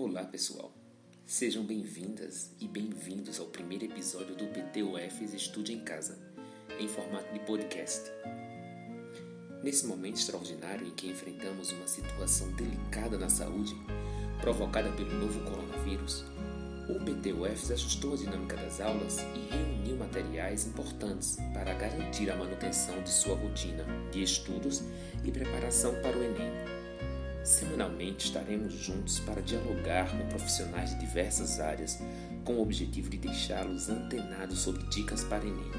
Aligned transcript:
Olá, 0.00 0.22
pessoal. 0.22 0.72
Sejam 1.26 1.64
bem-vindas 1.64 2.52
e 2.60 2.68
bem-vindos 2.68 3.40
ao 3.40 3.46
primeiro 3.46 3.84
episódio 3.84 4.36
do 4.36 4.46
PTUFs 4.46 5.34
Estude 5.34 5.72
em 5.72 5.80
Casa, 5.80 6.16
em 6.78 6.86
formato 6.86 7.32
de 7.32 7.40
podcast. 7.40 8.08
Nesse 9.60 9.88
momento 9.88 10.14
extraordinário 10.14 10.86
em 10.86 10.92
que 10.92 11.08
enfrentamos 11.08 11.72
uma 11.72 11.88
situação 11.88 12.48
delicada 12.52 13.18
na 13.18 13.28
saúde, 13.28 13.74
provocada 14.40 14.88
pelo 14.92 15.12
novo 15.14 15.40
coronavírus, 15.40 16.24
o 16.88 17.04
PTUFs 17.04 17.72
ajustou 17.72 18.14
a 18.14 18.18
dinâmica 18.18 18.56
das 18.56 18.80
aulas 18.80 19.18
e 19.34 19.52
reuniu 19.52 19.96
materiais 19.96 20.64
importantes 20.64 21.38
para 21.52 21.74
garantir 21.74 22.30
a 22.30 22.36
manutenção 22.36 23.02
de 23.02 23.10
sua 23.10 23.34
rotina 23.34 23.84
de 24.12 24.22
estudos 24.22 24.80
e 25.24 25.32
preparação 25.32 25.92
para 26.00 26.16
o 26.16 26.22
Enem. 26.22 26.87
Semanalmente 27.48 28.26
estaremos 28.26 28.74
juntos 28.74 29.20
para 29.20 29.40
dialogar 29.40 30.10
com 30.10 30.28
profissionais 30.28 30.90
de 30.90 31.00
diversas 31.00 31.58
áreas 31.58 31.98
com 32.44 32.56
o 32.56 32.60
objetivo 32.60 33.08
de 33.08 33.16
deixá-los 33.16 33.88
antenados 33.88 34.58
sobre 34.58 34.82
dicas 34.88 35.24
para 35.24 35.46
Enem, 35.46 35.72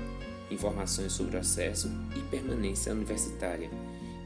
informações 0.49 1.13
sobre 1.13 1.37
o 1.37 1.39
acesso 1.39 1.87
e 2.17 2.21
permanência 2.31 2.91
universitária 2.91 3.69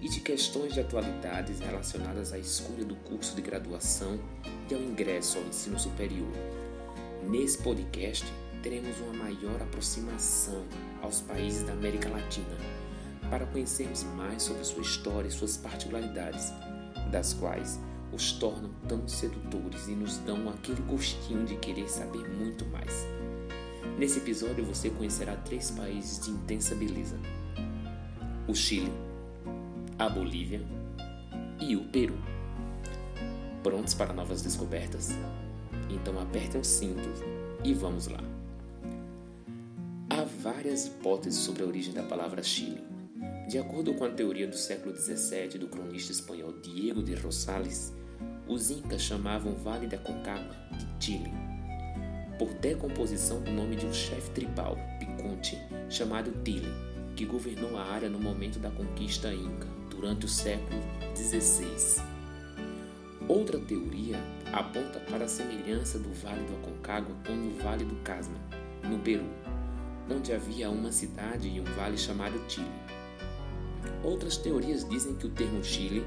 e 0.02 0.08
de 0.08 0.22
questões 0.22 0.74
de 0.74 0.80
atualidades 0.80 1.60
relacionadas 1.60 2.32
à 2.32 2.40
escolha 2.40 2.86
do 2.86 2.96
curso 2.96 3.36
de 3.36 3.42
graduação 3.42 4.18
e 4.72 4.74
ao 4.74 4.82
ingresso 4.82 5.38
ao 5.38 5.44
ensino 5.44 5.78
superior. 5.78 6.32
Nesse 7.28 7.58
podcast, 7.58 8.26
teremos 8.62 8.98
uma 9.02 9.26
maior 9.26 9.62
aproximação 9.62 10.64
aos 11.02 11.20
países 11.20 11.64
da 11.64 11.74
América 11.74 12.08
Latina, 12.08 12.56
para 13.30 13.46
conhecermos 13.46 14.04
mais 14.16 14.44
sobre 14.44 14.64
sua 14.64 14.82
história 14.82 15.28
e 15.28 15.32
suas 15.32 15.58
particularidades, 15.58 16.54
das 17.14 17.34
quais 17.36 17.80
os 18.12 18.34
tornam 18.34 18.72
tão 18.88 19.08
sedutores 19.08 19.88
e 19.88 19.92
nos 19.92 20.18
dão 20.18 20.50
aquele 20.50 20.82
gostinho 20.82 21.46
de 21.46 21.56
querer 21.58 21.88
saber 21.88 22.28
muito 22.28 22.66
mais. 22.66 23.08
Nesse 23.98 24.18
episódio 24.18 24.66
você 24.66 24.90
conhecerá 24.90 25.36
três 25.36 25.70
países 25.70 26.26
de 26.26 26.32
intensa 26.32 26.74
beleza: 26.74 27.18
o 28.48 28.56
Chile, 28.56 28.92
a 29.98 30.10
Bolívia 30.10 30.62
e 31.62 31.76
o 31.76 31.86
Peru. 31.86 32.18
Prontos 33.62 33.94
para 33.94 34.12
novas 34.12 34.42
descobertas? 34.42 35.12
Então 35.90 36.20
apertem 36.20 36.60
os 36.60 36.68
cintos 36.68 37.22
e 37.64 37.74
vamos 37.74 38.08
lá. 38.08 38.20
Há 40.10 40.24
várias 40.42 40.88
hipóteses 40.88 41.40
sobre 41.40 41.64
a 41.64 41.68
origem 41.68 41.94
da 41.94 42.04
palavra 42.04 42.42
Chile. 42.42 42.83
De 43.54 43.60
acordo 43.60 43.94
com 43.94 44.04
a 44.04 44.10
teoria 44.10 44.48
do 44.48 44.58
século 44.58 44.96
XVII 44.96 45.60
do 45.60 45.68
cronista 45.68 46.12
espanhol 46.12 46.52
Diego 46.54 47.04
de 47.04 47.14
Rosales, 47.14 47.94
os 48.48 48.72
incas 48.72 49.04
chamavam 49.04 49.52
o 49.52 49.56
Vale 49.56 49.86
da 49.86 50.00
Concagua 50.00 50.56
de 50.72 51.06
Chile, 51.06 51.32
por 52.40 52.52
decomposição 52.56 53.44
do 53.44 53.52
nome 53.52 53.76
de 53.76 53.86
um 53.86 53.94
chefe 53.94 54.32
tribal, 54.32 54.76
Piconte, 54.98 55.56
chamado 55.88 56.32
Tile, 56.44 56.68
que 57.16 57.26
governou 57.26 57.78
a 57.78 57.84
área 57.84 58.10
no 58.10 58.18
momento 58.18 58.58
da 58.58 58.72
conquista 58.72 59.32
inca, 59.32 59.68
durante 59.88 60.26
o 60.26 60.30
século 60.30 60.82
XVI. 61.16 62.04
Outra 63.28 63.60
teoria 63.60 64.18
aponta 64.52 65.00
para 65.00 65.26
a 65.26 65.30
semelhança 65.30 66.00
do 66.00 66.12
Vale 66.12 66.44
do 66.46 66.56
Aconcagua 66.56 67.16
com 67.24 67.34
o 67.34 67.52
Vale 67.62 67.86
do 67.86 67.98
Casma, 67.98 68.40
no 68.84 68.98
Peru, 68.98 69.30
onde 70.10 70.34
havia 70.34 70.72
uma 70.72 70.92
cidade 70.92 71.48
e 71.48 71.62
um 71.62 71.66
vale 71.66 72.00
chamado 72.00 72.44
Chile. 72.50 73.03
Outras 74.04 74.38
teorias 74.38 74.88
dizem 74.88 75.16
que 75.16 75.28
o 75.28 75.30
termo 75.30 75.64
Chile 75.64 76.06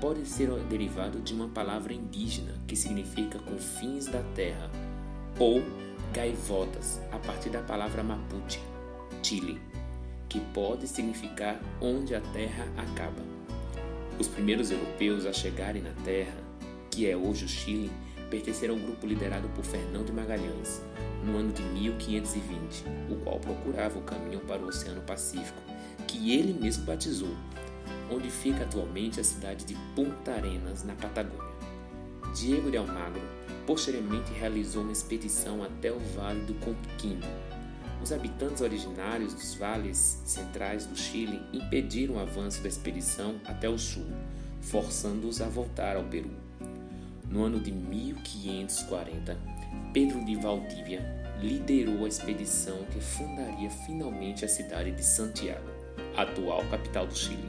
pode 0.00 0.24
ser 0.26 0.50
derivado 0.68 1.20
de 1.20 1.34
uma 1.34 1.48
palavra 1.48 1.92
indígena 1.92 2.54
que 2.66 2.76
significa 2.76 3.38
confins 3.40 4.06
da 4.06 4.22
terra, 4.34 4.70
ou 5.38 5.62
gaivotas, 6.12 7.00
a 7.10 7.18
partir 7.18 7.50
da 7.50 7.60
palavra 7.60 8.02
mapuche, 8.02 8.60
Chile, 9.22 9.60
que 10.28 10.40
pode 10.40 10.86
significar 10.86 11.60
onde 11.80 12.14
a 12.14 12.20
terra 12.20 12.66
acaba. 12.76 13.22
Os 14.18 14.28
primeiros 14.28 14.70
europeus 14.70 15.26
a 15.26 15.32
chegarem 15.32 15.82
na 15.82 15.92
terra 16.04 16.42
que 16.92 17.08
é 17.08 17.16
hoje 17.16 17.46
o 17.46 17.48
Chile, 17.48 17.90
pertenceram 18.28 18.74
ao 18.74 18.80
grupo 18.80 19.06
liderado 19.06 19.48
por 19.48 19.64
Fernão 19.64 20.04
de 20.04 20.12
Magalhães, 20.12 20.82
no 21.24 21.38
ano 21.38 21.50
de 21.50 21.62
1520, 21.62 22.84
o 23.10 23.16
qual 23.24 23.40
procurava 23.40 23.98
o 23.98 24.02
caminho 24.02 24.40
para 24.40 24.62
o 24.62 24.68
Oceano 24.68 25.00
Pacífico, 25.00 25.58
que 26.12 26.30
ele 26.30 26.52
mesmo 26.52 26.84
batizou, 26.84 27.34
onde 28.10 28.30
fica 28.30 28.64
atualmente 28.64 29.18
a 29.18 29.24
cidade 29.24 29.64
de 29.64 29.74
Punta 29.96 30.32
Arenas, 30.32 30.84
na 30.84 30.94
Patagônia. 30.94 31.52
Diego 32.34 32.70
de 32.70 32.76
Almagro 32.76 33.22
posteriormente 33.66 34.30
realizou 34.32 34.82
uma 34.82 34.92
expedição 34.92 35.62
até 35.62 35.90
o 35.90 35.98
Vale 36.14 36.40
do 36.42 36.54
Conquino. 36.54 37.26
Os 38.02 38.12
habitantes 38.12 38.60
originários 38.60 39.32
dos 39.32 39.54
vales 39.54 40.20
centrais 40.26 40.84
do 40.84 40.96
Chile 40.96 41.40
impediram 41.52 42.16
o 42.16 42.20
avanço 42.20 42.60
da 42.60 42.68
expedição 42.68 43.36
até 43.46 43.68
o 43.68 43.78
sul, 43.78 44.06
forçando-os 44.60 45.40
a 45.40 45.48
voltar 45.48 45.96
ao 45.96 46.04
Peru. 46.04 46.30
No 47.30 47.44
ano 47.44 47.58
de 47.58 47.72
1540, 47.72 49.38
Pedro 49.94 50.22
de 50.24 50.36
Valdívia 50.36 51.00
liderou 51.40 52.04
a 52.04 52.08
expedição 52.08 52.84
que 52.92 53.00
fundaria 53.00 53.70
finalmente 53.70 54.44
a 54.44 54.48
cidade 54.48 54.90
de 54.90 55.04
Santiago, 55.04 55.71
atual 56.16 56.64
capital 56.70 57.06
do 57.06 57.16
Chile. 57.16 57.48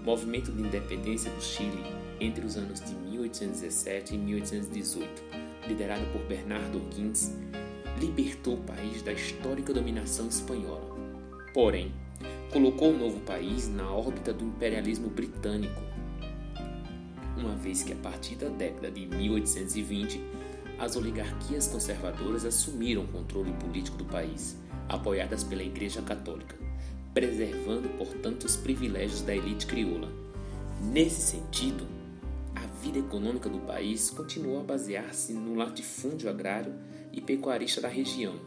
O 0.00 0.04
movimento 0.04 0.50
de 0.52 0.62
independência 0.62 1.30
do 1.30 1.42
Chile 1.42 1.84
entre 2.20 2.44
os 2.44 2.56
anos 2.56 2.80
de 2.80 2.94
1817 2.94 4.14
e 4.14 4.18
1818, 4.18 5.22
liderado 5.68 6.04
por 6.12 6.22
Bernardo 6.22 6.78
O'Higgins, 6.78 7.32
libertou 8.00 8.54
o 8.54 8.62
país 8.62 9.02
da 9.02 9.12
histórica 9.12 9.72
dominação 9.72 10.28
espanhola. 10.28 10.96
Porém, 11.52 11.92
colocou 12.52 12.92
o 12.92 12.98
novo 12.98 13.20
país 13.20 13.68
na 13.68 13.90
órbita 13.90 14.32
do 14.32 14.44
imperialismo 14.44 15.08
britânico 15.08 15.88
uma 17.38 17.54
vez 17.54 17.82
que 17.82 17.92
a 17.92 17.96
partir 17.96 18.34
da 18.34 18.48
década 18.48 18.90
de 18.90 19.06
1820 19.06 20.20
as 20.78 20.96
oligarquias 20.96 21.66
conservadoras 21.68 22.44
assumiram 22.44 23.02
o 23.02 23.08
controle 23.08 23.52
político 23.54 23.96
do 23.96 24.04
país, 24.04 24.56
apoiadas 24.88 25.42
pela 25.42 25.62
Igreja 25.62 26.02
Católica, 26.02 26.56
preservando, 27.18 27.88
portanto, 27.98 28.44
os 28.44 28.54
privilégios 28.54 29.22
da 29.22 29.34
elite 29.34 29.66
crioula. 29.66 30.08
Nesse 30.80 31.20
sentido, 31.20 31.84
a 32.54 32.64
vida 32.80 33.00
econômica 33.00 33.48
do 33.48 33.58
país 33.58 34.08
continuou 34.08 34.60
a 34.60 34.62
basear-se 34.62 35.32
no 35.32 35.56
latifúndio 35.56 36.30
agrário 36.30 36.72
e 37.12 37.20
pecuarista 37.20 37.80
da 37.80 37.88
região 37.88 38.38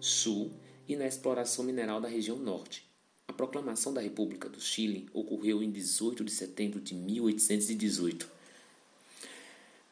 sul 0.00 0.50
e 0.88 0.96
na 0.96 1.06
exploração 1.06 1.62
mineral 1.62 2.00
da 2.00 2.08
região 2.08 2.38
norte. 2.38 2.88
A 3.28 3.34
proclamação 3.34 3.92
da 3.92 4.00
República 4.00 4.48
do 4.48 4.62
Chile 4.62 5.10
ocorreu 5.12 5.62
em 5.62 5.70
18 5.70 6.24
de 6.24 6.30
setembro 6.30 6.80
de 6.80 6.94
1818. 6.94 8.26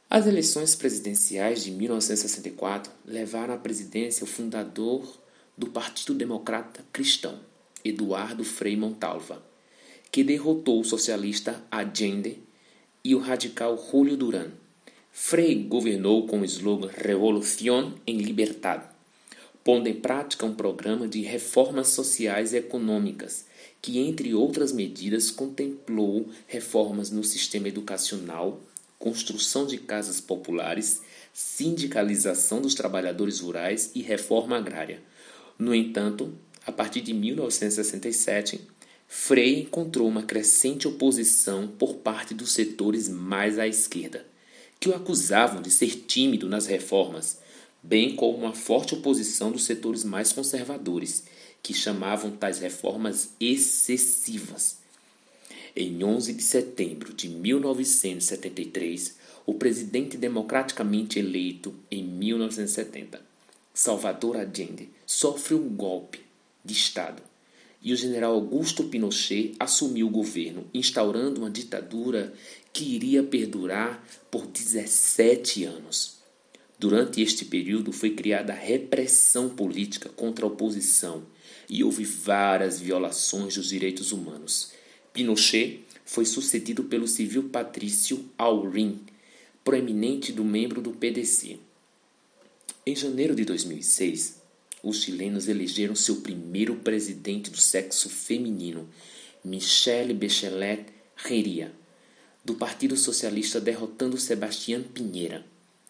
As 0.08 0.26
eleições 0.26 0.74
presidenciais 0.74 1.62
de 1.62 1.70
1964 1.70 2.90
levaram 3.04 3.52
à 3.52 3.58
presidência 3.58 4.24
o 4.24 4.26
fundador 4.26 5.20
do 5.58 5.66
Partido 5.66 6.14
Democrata 6.14 6.82
Cristão, 6.90 7.38
Eduardo 7.84 8.42
Frei 8.44 8.76
Montalva, 8.76 9.44
que 10.10 10.24
derrotou 10.24 10.80
o 10.80 10.84
socialista 10.84 11.62
Allende 11.70 12.38
e 13.04 13.14
o 13.14 13.18
radical 13.18 13.76
Julio 13.76 14.16
Durán. 14.16 14.50
Frei 15.12 15.62
governou 15.62 16.26
com 16.26 16.40
o 16.40 16.44
slogan 16.44 16.88
Revolución 16.88 17.94
en 18.06 18.18
Libertad, 18.18 18.82
pondo 19.62 19.88
em 19.88 19.94
prática 19.94 20.46
um 20.46 20.54
programa 20.54 21.06
de 21.06 21.20
reformas 21.20 21.88
sociais 21.88 22.52
e 22.52 22.56
econômicas, 22.56 23.44
que, 23.82 23.98
entre 23.98 24.34
outras 24.34 24.72
medidas, 24.72 25.30
contemplou 25.30 26.28
reformas 26.46 27.10
no 27.10 27.22
sistema 27.22 27.68
educacional, 27.68 28.60
construção 28.98 29.66
de 29.66 29.76
casas 29.76 30.20
populares, 30.20 31.02
sindicalização 31.34 32.62
dos 32.62 32.74
trabalhadores 32.74 33.40
rurais 33.40 33.90
e 33.94 34.00
reforma 34.00 34.56
agrária. 34.56 35.02
No 35.58 35.74
entanto, 35.74 36.32
a 36.66 36.72
partir 36.72 37.02
de 37.02 37.12
1967, 37.12 38.60
Frei 39.06 39.60
encontrou 39.60 40.08
uma 40.08 40.22
crescente 40.22 40.88
oposição 40.88 41.68
por 41.68 41.96
parte 41.96 42.32
dos 42.34 42.52
setores 42.52 43.08
mais 43.08 43.58
à 43.58 43.68
esquerda, 43.68 44.26
que 44.80 44.88
o 44.88 44.94
acusavam 44.94 45.60
de 45.60 45.70
ser 45.70 46.04
tímido 46.06 46.48
nas 46.48 46.66
reformas, 46.66 47.38
bem 47.82 48.16
como 48.16 48.38
uma 48.38 48.54
forte 48.54 48.94
oposição 48.94 49.52
dos 49.52 49.64
setores 49.64 50.04
mais 50.04 50.32
conservadores, 50.32 51.24
que 51.62 51.74
chamavam 51.74 52.30
tais 52.30 52.58
reformas 52.58 53.30
excessivas. 53.38 54.78
Em 55.76 56.02
11 56.02 56.32
de 56.32 56.42
setembro 56.42 57.12
de 57.12 57.28
1973, 57.28 59.16
o 59.44 59.54
presidente 59.54 60.16
democraticamente 60.16 61.18
eleito 61.18 61.74
em 61.90 62.02
1970, 62.02 63.20
Salvador 63.72 64.36
Allende, 64.36 64.88
sofre 65.06 65.54
um 65.54 65.68
golpe 65.68 66.23
de 66.64 66.72
Estado 66.72 67.22
e 67.84 67.92
o 67.92 67.96
general 67.96 68.32
Augusto 68.32 68.84
Pinochet 68.84 69.54
assumiu 69.60 70.06
o 70.06 70.10
governo, 70.10 70.66
instaurando 70.72 71.42
uma 71.42 71.50
ditadura 71.50 72.32
que 72.72 72.82
iria 72.82 73.22
perdurar 73.22 74.02
por 74.30 74.46
17 74.46 75.64
anos. 75.64 76.16
Durante 76.78 77.20
este 77.20 77.44
período 77.44 77.92
foi 77.92 78.10
criada 78.10 78.54
a 78.54 78.56
repressão 78.56 79.50
política 79.50 80.08
contra 80.08 80.46
a 80.46 80.48
oposição 80.48 81.26
e 81.68 81.84
houve 81.84 82.04
várias 82.04 82.80
violações 82.80 83.54
dos 83.54 83.68
direitos 83.68 84.12
humanos. 84.12 84.72
Pinochet 85.12 85.80
foi 86.06 86.24
sucedido 86.24 86.84
pelo 86.84 87.06
civil 87.06 87.50
Patrício 87.50 88.24
Aurim, 88.38 89.00
proeminente 89.62 90.32
do 90.32 90.42
membro 90.42 90.80
do 90.80 90.90
PDC. 90.90 91.58
Em 92.86 92.96
janeiro 92.96 93.34
de 93.34 93.44
2006, 93.44 94.43
os 94.84 95.02
chilenos 95.02 95.48
elegeram 95.48 95.96
seu 95.96 96.16
primeiro 96.16 96.76
presidente 96.76 97.50
do 97.50 97.56
sexo 97.56 98.10
feminino, 98.10 98.88
Michelle 99.42 100.12
Bachelet 100.12 100.86
Heria, 101.28 101.72
do 102.44 102.54
Partido 102.54 102.96
Socialista 102.96 103.58
derrotando 103.60 104.18
Sebastián 104.18 104.82
Pinheira 104.82 105.44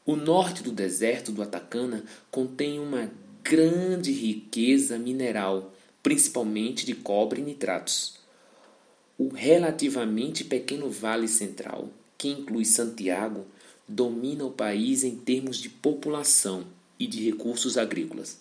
O 0.04 0.14
norte 0.14 0.62
do 0.62 0.70
deserto 0.70 1.32
do 1.32 1.42
Atacama 1.42 2.04
contém 2.30 2.78
uma 2.78 3.10
grande 3.42 4.12
riqueza 4.12 4.96
mineral, 4.96 5.74
principalmente 6.06 6.86
de 6.86 6.94
cobre 6.94 7.40
e 7.40 7.44
nitratos. 7.44 8.14
O 9.18 9.26
relativamente 9.26 10.44
pequeno 10.44 10.88
Vale 10.88 11.26
Central, 11.26 11.90
que 12.16 12.28
inclui 12.28 12.64
Santiago, 12.64 13.44
domina 13.88 14.44
o 14.44 14.52
país 14.52 15.02
em 15.02 15.16
termos 15.16 15.56
de 15.56 15.68
população 15.68 16.64
e 16.96 17.08
de 17.08 17.28
recursos 17.28 17.76
agrícolas. 17.76 18.38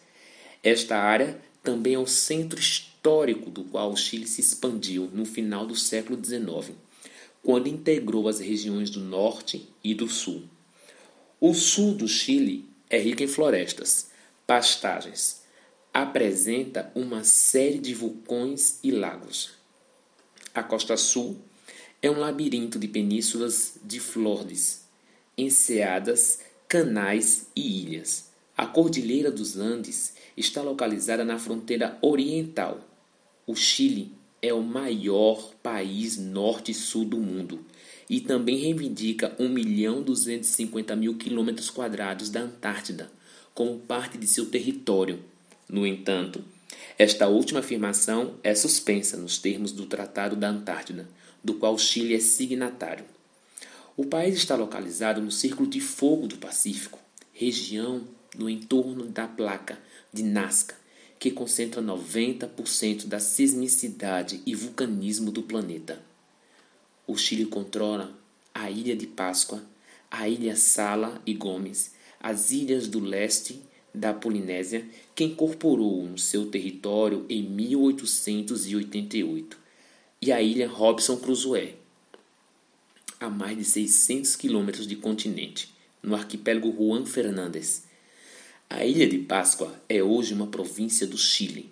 Esta 0.61 0.95
área 0.95 1.41
também 1.63 1.95
é 1.95 1.97
o 1.97 2.05
centro 2.05 2.59
histórico 2.59 3.49
do 3.49 3.63
qual 3.63 3.91
o 3.91 3.97
Chile 3.97 4.27
se 4.27 4.41
expandiu 4.41 5.09
no 5.11 5.25
final 5.25 5.65
do 5.65 5.75
século 5.75 6.23
XIX, 6.23 6.77
quando 7.41 7.67
integrou 7.67 8.27
as 8.29 8.39
regiões 8.39 8.91
do 8.91 8.99
norte 8.99 9.67
e 9.83 9.95
do 9.95 10.07
sul. 10.07 10.43
O 11.41 11.51
sul 11.55 11.95
do 11.95 12.07
Chile 12.07 12.69
é 12.91 12.99
rico 12.99 13.23
em 13.23 13.27
florestas, 13.27 14.11
pastagens, 14.45 15.43
apresenta 15.95 16.91
uma 16.93 17.23
série 17.23 17.79
de 17.79 17.93
vulcões 17.93 18.79
e 18.83 18.91
lagos. 18.91 19.53
A 20.53 20.61
costa 20.61 20.97
sul 20.97 21.37
é 22.01 22.11
um 22.11 22.19
labirinto 22.19 22.77
de 22.77 22.85
penínsulas 22.85 23.77
de 23.81 24.01
flores, 24.01 24.83
enseadas, 25.37 26.41
canais 26.67 27.47
e 27.55 27.81
ilhas. 27.83 28.29
A 28.57 28.65
Cordilheira 28.65 29.31
dos 29.31 29.55
Andes 29.55 30.15
está 30.35 30.61
localizada 30.61 31.23
na 31.23 31.39
fronteira 31.39 31.97
oriental. 32.01 32.85
O 33.47 33.55
Chile 33.55 34.11
é 34.41 34.53
o 34.53 34.61
maior 34.61 35.53
país 35.63 36.17
norte 36.17 36.71
e 36.71 36.75
sul 36.75 37.05
do 37.05 37.19
mundo 37.19 37.63
e 38.09 38.19
também 38.19 38.57
reivindica 38.57 39.33
1.250.000 39.39 41.17
quilômetros 41.17 41.69
quadrados 41.69 42.29
da 42.29 42.41
Antártida 42.41 43.09
como 43.53 43.79
parte 43.79 44.17
de 44.17 44.27
seu 44.27 44.47
território. 44.47 45.33
No 45.67 45.85
entanto, 45.85 46.43
esta 46.97 47.27
última 47.27 47.59
afirmação 47.59 48.35
é 48.43 48.53
suspensa 48.53 49.17
nos 49.17 49.37
termos 49.37 49.71
do 49.71 49.85
Tratado 49.85 50.35
da 50.35 50.49
Antártida, 50.49 51.07
do 51.43 51.55
qual 51.55 51.77
Chile 51.77 52.15
é 52.15 52.19
signatário. 52.19 53.05
O 53.97 54.05
país 54.05 54.35
está 54.35 54.55
localizado 54.55 55.21
no 55.21 55.31
Círculo 55.31 55.69
de 55.69 55.79
Fogo 55.79 56.27
do 56.27 56.37
Pacífico, 56.37 56.99
região 57.33 58.07
no 58.37 58.49
entorno 58.49 59.05
da 59.05 59.27
placa 59.27 59.79
de 60.11 60.23
Nazca, 60.23 60.75
que 61.17 61.31
concentra 61.31 61.81
90% 61.81 63.07
da 63.07 63.19
sismicidade 63.19 64.41
e 64.45 64.53
vulcanismo 64.53 65.31
do 65.31 65.41
planeta. 65.41 66.01
O 67.07 67.17
Chile 67.17 67.45
controla 67.45 68.11
a 68.53 68.69
Ilha 68.69 68.95
de 68.95 69.07
Páscoa, 69.07 69.63
a 70.09 70.27
Ilha 70.27 70.55
Sala 70.55 71.21
e 71.25 71.33
Gomes, 71.33 71.93
as 72.19 72.51
ilhas 72.51 72.87
do 72.87 72.99
leste 72.99 73.61
da 73.95 74.13
Polinésia, 74.13 74.85
que 75.15 75.23
incorporou 75.23 76.03
no 76.03 76.17
seu 76.17 76.47
território 76.47 77.25
em 77.29 77.41
1888, 77.41 79.57
e 80.21 80.31
a 80.31 80.41
ilha 80.41 80.67
Robson 80.67 81.17
Crusoe, 81.17 81.75
a 83.19 83.29
mais 83.29 83.57
de 83.57 83.63
600 83.63 84.35
quilômetros 84.35 84.87
de 84.87 84.95
continente, 84.95 85.73
no 86.03 86.15
arquipélago 86.15 86.75
Juan 86.77 87.05
Fernandes, 87.05 87.85
a 88.69 88.83
Ilha 88.83 89.07
de 89.07 89.19
Páscoa 89.19 89.73
é 89.87 90.01
hoje 90.01 90.33
uma 90.33 90.47
província 90.47 91.05
do 91.05 91.17
Chile, 91.17 91.71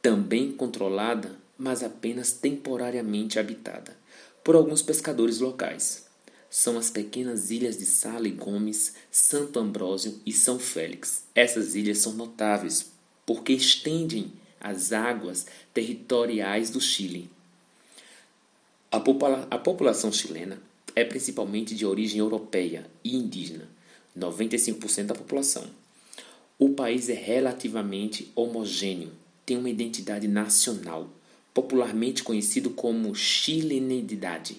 também 0.00 0.52
controlada, 0.52 1.36
mas 1.58 1.82
apenas 1.82 2.32
temporariamente 2.32 3.38
habitada, 3.38 3.96
por 4.44 4.54
alguns 4.54 4.82
pescadores 4.82 5.40
locais. 5.40 6.06
São 6.54 6.76
as 6.76 6.90
pequenas 6.90 7.50
ilhas 7.50 7.78
de 7.78 7.86
Sala 7.86 8.28
e 8.28 8.30
Gomes, 8.30 8.92
Santo 9.10 9.58
Ambrósio 9.58 10.20
e 10.26 10.34
São 10.34 10.58
Félix. 10.58 11.24
Essas 11.34 11.74
ilhas 11.74 11.96
são 11.96 12.12
notáveis 12.12 12.92
porque 13.24 13.54
estendem 13.54 14.30
as 14.60 14.92
águas 14.92 15.46
territoriais 15.72 16.68
do 16.68 16.78
Chile. 16.78 17.30
A, 18.90 19.00
popula 19.00 19.48
a 19.50 19.56
população 19.56 20.12
chilena 20.12 20.60
é 20.94 21.02
principalmente 21.02 21.74
de 21.74 21.86
origem 21.86 22.18
europeia 22.18 22.86
e 23.02 23.16
indígena, 23.16 23.66
95% 24.14 25.06
da 25.06 25.14
população. 25.14 25.64
O 26.58 26.74
país 26.74 27.08
é 27.08 27.14
relativamente 27.14 28.30
homogêneo, 28.34 29.10
tem 29.46 29.56
uma 29.56 29.70
identidade 29.70 30.28
nacional, 30.28 31.08
popularmente 31.54 32.22
conhecido 32.22 32.68
como 32.68 33.14
chilenidade. 33.14 34.58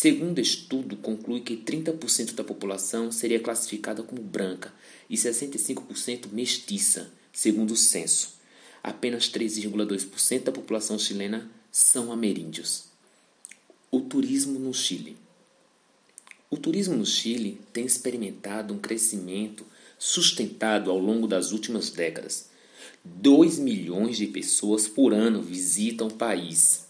Segundo 0.00 0.38
estudo, 0.38 0.96
conclui 0.96 1.40
que 1.40 1.56
30% 1.56 2.36
da 2.36 2.44
população 2.44 3.10
seria 3.10 3.40
classificada 3.40 4.00
como 4.00 4.22
branca 4.22 4.72
e 5.10 5.16
65% 5.16 6.28
mestiça, 6.30 7.12
segundo 7.32 7.72
o 7.72 7.76
censo. 7.76 8.34
Apenas 8.80 9.28
3,2% 9.28 10.44
da 10.44 10.52
população 10.52 10.96
chilena 11.00 11.50
são 11.72 12.12
ameríndios. 12.12 12.84
O 13.90 14.00
turismo 14.02 14.60
no 14.60 14.72
Chile. 14.72 15.16
O 16.48 16.56
turismo 16.56 16.94
no 16.94 17.04
Chile 17.04 17.60
tem 17.72 17.84
experimentado 17.84 18.72
um 18.72 18.78
crescimento 18.78 19.66
sustentado 19.98 20.92
ao 20.92 20.98
longo 21.00 21.26
das 21.26 21.50
últimas 21.50 21.90
décadas. 21.90 22.50
2 23.04 23.58
milhões 23.58 24.16
de 24.16 24.28
pessoas 24.28 24.86
por 24.86 25.12
ano 25.12 25.42
visitam 25.42 26.06
o 26.06 26.14
país. 26.14 26.87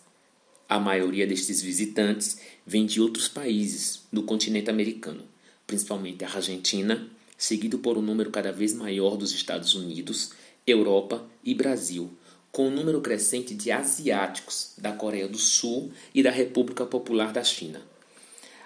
A 0.69 0.79
maioria 0.79 1.27
destes 1.27 1.63
visitantes 1.63 2.39
vem 2.67 2.85
de 2.85 3.01
outros 3.01 3.27
países 3.27 4.03
do 4.13 4.23
continente 4.23 4.69
americano, 4.69 5.23
principalmente 5.67 6.25
a 6.25 6.29
Argentina, 6.29 7.09
seguido 7.39 7.79
por 7.79 7.97
um 7.97 8.03
número 8.03 8.31
cada 8.31 8.53
vez 8.53 8.75
maior 8.75 9.17
dos 9.17 9.33
Estados 9.33 9.75
Unidos, 9.75 10.33
Europa 10.67 11.25
e 11.43 11.55
Brasil, 11.55 12.11
com 12.53 12.69
um 12.69 12.71
número 12.71 13.01
crescente 13.01 13.55
de 13.55 13.71
asiáticos 13.71 14.75
da 14.77 14.93
Coreia 14.93 15.27
do 15.27 15.39
Sul 15.39 15.91
e 16.15 16.23
da 16.23 16.31
República 16.31 16.85
Popular 16.85 17.33
da 17.33 17.43
China. 17.43 17.81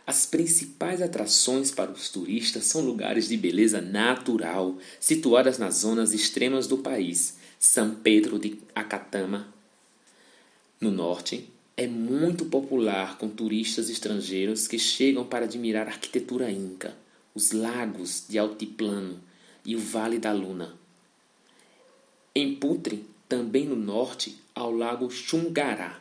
As 0.05 0.27
principais 0.27 1.01
atrações 1.01 1.71
para 1.71 1.93
os 1.93 2.09
turistas 2.09 2.65
são 2.65 2.81
lugares 2.81 3.29
de 3.29 3.37
beleza 3.37 3.81
natural, 3.81 4.77
situadas 4.99 5.59
nas 5.59 5.77
zonas 5.77 6.13
extremas 6.13 6.67
do 6.67 6.79
país. 6.79 7.37
São 7.61 7.95
Pedro 7.95 8.41
de 8.41 8.59
Acatama, 8.75 9.47
no 10.81 10.91
norte, 10.91 11.49
é 11.76 11.87
muito 11.87 12.45
popular 12.45 13.17
com 13.17 13.29
turistas 13.29 13.88
estrangeiros 13.88 14.69
que 14.69 14.79
chegam 14.79 15.25
para 15.25 15.47
admirar 15.47 15.87
a 15.87 15.91
arquitetura 15.91 16.50
inca, 16.50 16.95
os 17.35 17.52
lagos 17.52 18.25
de 18.29 18.38
altiplano 18.38 19.19
e 19.64 19.75
o 19.75 19.79
Vale 19.79 20.19
da 20.19 20.33
Luna. 20.33 20.76
Em 22.35 22.55
Putre, 22.55 23.07
também 23.29 23.67
no 23.67 23.76
norte, 23.76 24.37
ao 24.55 24.71
lago 24.71 25.11
Xungará, 25.11 25.99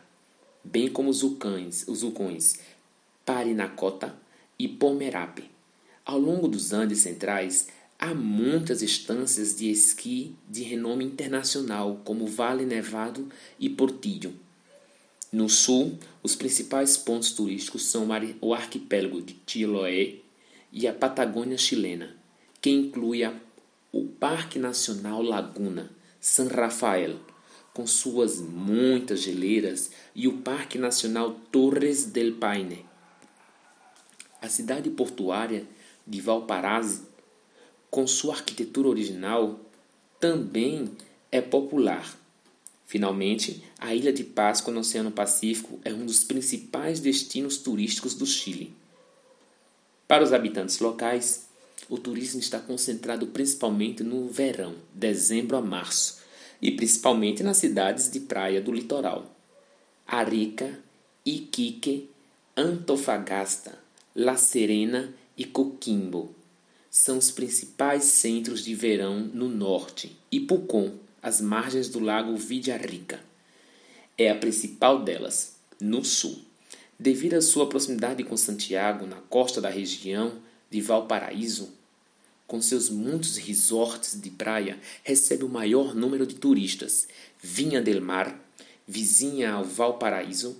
bem 0.64 0.90
como 0.90 1.10
os 1.10 1.22
vulcões, 1.22 1.88
os 1.88 2.02
vulcões 2.02 2.60
Parinacota 3.26 4.16
e 4.60 4.68
Pomerape. 4.68 5.50
Ao 6.06 6.20
longo 6.20 6.50
dos 6.50 6.74
Andes 6.74 7.00
centrais, 7.00 7.70
há 7.98 8.14
muitas 8.14 8.82
estâncias 8.82 9.56
de 9.56 9.72
esqui 9.72 10.36
de 10.50 10.64
renome 10.64 11.06
internacional, 11.06 12.02
como 12.04 12.28
Vale 12.28 12.66
Nevado 12.66 13.30
e 13.58 13.70
Portillo. 13.70 14.34
No 15.32 15.48
sul, 15.48 15.98
os 16.22 16.36
principais 16.36 16.98
pontos 16.98 17.32
turísticos 17.32 17.86
são 17.86 18.10
o 18.42 18.54
arquipélago 18.54 19.22
de 19.22 19.38
Chiloé 19.48 20.16
e 20.72 20.88
a 20.88 20.94
Patagônia 20.94 21.58
chilena, 21.58 22.16
que 22.60 22.70
inclui 22.70 23.24
a, 23.24 23.34
o 23.94 24.06
Parque 24.06 24.60
Nacional 24.60 25.22
Laguna, 25.22 25.90
San 26.20 26.48
Rafael, 26.48 27.18
com 27.74 27.88
suas 27.88 28.42
muitas 28.42 29.22
geleiras, 29.22 29.92
e 30.14 30.28
o 30.28 30.40
Parque 30.40 30.78
Nacional 30.78 31.32
Torres 31.50 32.06
del 32.06 32.36
Paine, 32.36 32.86
a 34.42 34.50
cidade 34.50 34.90
portuária 34.90 35.66
de 36.06 36.20
Valparaiso, 36.20 37.08
com 37.90 38.08
sua 38.08 38.34
arquitetura 38.34 38.90
original, 38.90 39.60
também 40.20 40.92
é 41.32 41.40
popular. 41.40 42.21
Finalmente, 42.92 43.64
a 43.80 43.96
ilha 43.96 44.12
de 44.12 44.22
Páscoa 44.22 44.74
no 44.74 44.82
Oceano 44.82 45.12
Pacífico 45.12 45.80
é 45.86 45.94
um 45.94 46.06
dos 46.06 46.26
principais 46.26 47.00
destinos 47.00 47.56
turísticos 47.56 48.16
do 48.16 48.26
Chile. 48.26 48.76
Para 50.06 50.26
os 50.26 50.34
habitantes 50.34 50.78
locais, 50.80 51.48
o 51.88 51.98
turismo 51.98 52.42
está 52.42 52.60
concentrado 52.60 53.28
principalmente 53.28 54.04
no 54.04 54.28
verão, 54.28 54.76
dezembro 54.94 55.56
a 55.56 55.62
março, 55.62 56.18
e 56.62 56.70
principalmente 56.70 57.42
nas 57.44 57.56
cidades 57.56 58.12
de 58.12 58.20
praia 58.20 58.60
do 58.60 58.74
litoral. 58.74 59.34
Arica, 60.06 60.78
Iquique, 61.26 62.10
Antofagasta, 62.58 63.80
La 64.14 64.36
Serena 64.36 65.14
e 65.38 65.46
Coquimbo 65.46 66.36
são 66.90 67.18
os 67.18 67.32
principais 67.32 68.04
centros 68.04 68.66
de 68.66 68.76
verão 68.76 69.18
no 69.34 69.48
norte 69.48 70.14
e 70.30 70.42
Pucón, 70.42 70.92
às 71.22 71.42
margens 71.42 71.90
do 71.90 72.00
lago 72.00 72.36
Villarrica. 72.36 73.20
É 74.18 74.30
a 74.30 74.36
principal 74.36 75.04
delas, 75.04 75.56
no 75.80 76.04
sul. 76.04 76.40
Devido 77.00 77.34
à 77.36 77.42
sua 77.42 77.68
proximidade 77.68 78.24
com 78.24 78.38
Santiago, 78.38 79.08
na 79.08 79.18
costa 79.18 79.60
da 79.60 79.70
região 79.70 80.34
de 80.70 80.82
Valparaíso, 80.82 81.70
com 82.48 82.62
seus 82.62 82.90
muitos 82.90 83.38
resorts 83.38 84.20
de 84.20 84.30
praia, 84.30 84.78
recebe 85.04 85.44
o 85.46 85.50
maior 85.50 85.96
número 85.96 86.28
de 86.28 86.36
turistas. 86.36 87.08
Vinha 87.42 87.82
del 87.82 88.02
Mar, 88.02 88.38
vizinha 88.88 89.54
ao 89.54 89.64
Valparaíso, 89.64 90.58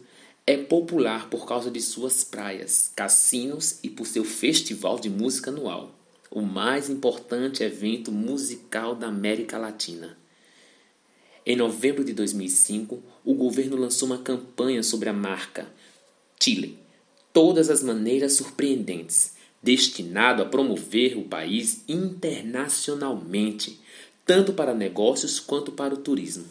é 0.48 0.58
popular 0.58 1.30
por 1.30 1.46
causa 1.46 1.70
de 1.70 1.82
suas 1.82 2.24
praias, 2.24 2.92
cassinos 2.96 3.80
e 3.84 3.90
por 3.90 4.08
seu 4.08 4.24
festival 4.24 5.00
de 5.00 5.10
música 5.10 5.52
anual, 5.52 5.94
o 6.32 6.42
mais 6.42 6.90
importante 6.90 7.62
evento 7.62 8.12
musical 8.12 8.96
da 8.96 9.08
América 9.08 9.58
Latina. 9.58 10.18
Em 11.44 11.56
novembro 11.56 12.04
de 12.04 12.14
2005, 12.14 13.02
o 13.26 13.34
governo 13.34 13.76
lançou 13.76 14.08
uma 14.08 14.20
campanha 14.20 14.84
sobre 14.84 15.10
a 15.10 15.14
marca 15.14 15.68
Chile, 16.40 16.78
Todas 17.34 17.70
as 17.70 17.82
Maneiras 17.82 18.34
Surpreendentes, 18.34 19.34
destinado 19.64 20.44
a 20.44 20.46
promover 20.46 21.18
o 21.18 21.24
país 21.24 21.82
internacionalmente, 21.88 23.80
tanto 24.26 24.54
para 24.54 24.76
negócios 24.76 25.40
quanto 25.40 25.72
para 25.72 25.94
o 25.94 25.98
turismo. 25.98 26.46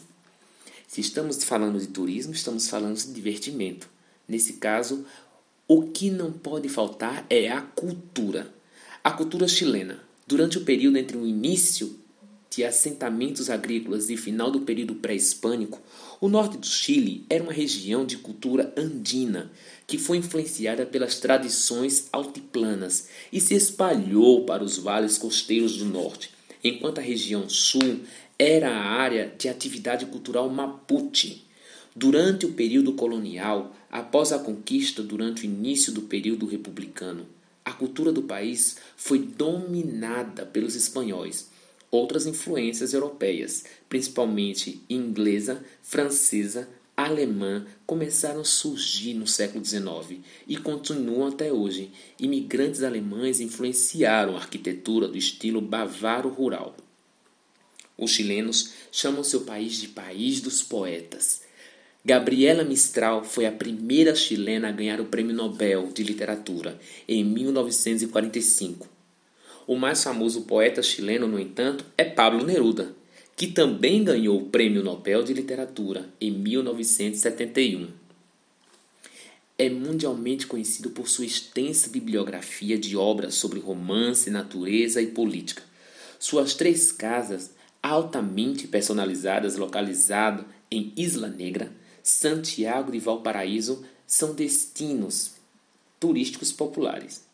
Se 0.87 0.99
estamos 0.99 1.41
falando 1.43 1.79
de 1.79 1.87
turismo, 1.87 2.33
estamos 2.33 2.67
falando 2.67 2.97
de 2.97 3.13
divertimento. 3.13 3.87
Nesse 4.27 4.53
caso, 4.53 5.05
o 5.67 5.83
que 5.83 6.09
não 6.09 6.33
pode 6.33 6.67
faltar 6.67 7.25
é 7.29 7.49
a 7.49 7.61
cultura. 7.61 8.53
A 9.01 9.11
cultura 9.11 9.47
chilena. 9.47 10.03
Durante 10.27 10.57
o 10.57 10.65
período 10.65 10.97
entre 10.97 11.15
o 11.15 11.25
início 11.25 12.00
de 12.51 12.65
assentamentos 12.65 13.49
agrícolas 13.49 14.09
e 14.09 14.17
final 14.17 14.51
do 14.51 14.61
período 14.61 14.95
pré-hispânico, 14.95 15.79
o 16.19 16.27
norte 16.27 16.57
do 16.57 16.65
Chile 16.65 17.25
era 17.29 17.41
uma 17.41 17.53
região 17.53 18.05
de 18.05 18.17
cultura 18.17 18.73
andina 18.77 19.49
que 19.87 19.97
foi 19.97 20.17
influenciada 20.17 20.85
pelas 20.85 21.17
tradições 21.17 22.09
altiplanas 22.11 23.07
e 23.31 23.39
se 23.39 23.55
espalhou 23.55 24.45
para 24.45 24.63
os 24.63 24.77
vales 24.77 25.17
costeiros 25.17 25.77
do 25.77 25.85
norte, 25.85 26.29
enquanto 26.61 26.99
a 26.99 27.01
região 27.01 27.49
sul 27.49 28.01
era 28.37 28.69
a 28.69 28.85
área 28.85 29.33
de 29.37 29.47
atividade 29.47 30.05
cultural 30.05 30.49
Mapuche. 30.49 31.43
Durante 31.95 32.45
o 32.45 32.53
período 32.53 32.93
colonial, 32.93 33.75
após 33.89 34.31
a 34.31 34.39
conquista 34.39 35.01
durante 35.01 35.43
o 35.43 35.45
início 35.45 35.91
do 35.91 36.01
período 36.01 36.45
republicano, 36.45 37.25
a 37.63 37.71
cultura 37.71 38.11
do 38.11 38.23
país 38.23 38.77
foi 38.97 39.19
dominada 39.19 40.45
pelos 40.45 40.75
espanhóis. 40.75 41.50
Outras 41.91 42.25
influências 42.25 42.93
europeias, 42.93 43.65
principalmente 43.89 44.81
inglesa, 44.89 45.61
francesa, 45.83 46.69
alemã, 46.95 47.65
começaram 47.85 48.39
a 48.39 48.45
surgir 48.45 49.13
no 49.13 49.27
século 49.27 49.63
XIX 49.63 50.21
e 50.47 50.55
continuam 50.55 51.27
até 51.27 51.51
hoje. 51.51 51.91
Imigrantes 52.17 52.81
alemães 52.81 53.41
influenciaram 53.41 54.37
a 54.37 54.39
arquitetura 54.39 55.05
do 55.05 55.17
estilo 55.17 55.59
bavaro 55.59 56.29
rural. 56.29 56.77
Os 57.97 58.11
chilenos 58.11 58.71
chamam 58.89 59.21
seu 59.21 59.41
país 59.41 59.73
de 59.73 59.89
país 59.89 60.39
dos 60.39 60.63
poetas. 60.63 61.41
Gabriela 62.03 62.63
Mistral 62.63 63.23
foi 63.23 63.45
a 63.45 63.51
primeira 63.51 64.15
chilena 64.15 64.69
a 64.69 64.71
ganhar 64.71 65.01
o 65.01 65.05
Prêmio 65.05 65.35
Nobel 65.35 65.91
de 65.93 66.03
Literatura 66.03 66.79
em 67.07 67.23
1945. 67.23 68.90
O 69.71 69.77
mais 69.77 70.03
famoso 70.03 70.41
poeta 70.41 70.83
chileno, 70.83 71.29
no 71.29 71.39
entanto, 71.39 71.85
é 71.97 72.03
Pablo 72.03 72.45
Neruda, 72.45 72.93
que 73.37 73.47
também 73.47 74.03
ganhou 74.03 74.37
o 74.37 74.49
Prêmio 74.49 74.83
Nobel 74.83 75.23
de 75.23 75.33
Literatura 75.33 76.09
em 76.19 76.29
1971. 76.29 77.87
É 79.57 79.69
mundialmente 79.69 80.45
conhecido 80.45 80.89
por 80.89 81.07
sua 81.07 81.25
extensa 81.25 81.89
bibliografia 81.89 82.77
de 82.77 82.97
obras 82.97 83.35
sobre 83.35 83.61
romance, 83.61 84.29
natureza 84.29 85.01
e 85.01 85.07
política. 85.07 85.63
Suas 86.19 86.53
três 86.53 86.91
casas 86.91 87.51
altamente 87.81 88.67
personalizadas, 88.67 89.55
localizado 89.55 90.43
em 90.69 90.91
Isla 90.97 91.29
Negra, 91.29 91.71
Santiago 92.03 92.91
de 92.91 92.99
Valparaíso, 92.99 93.85
são 94.05 94.35
destinos 94.35 95.35
turísticos 95.97 96.51
populares. 96.51 97.30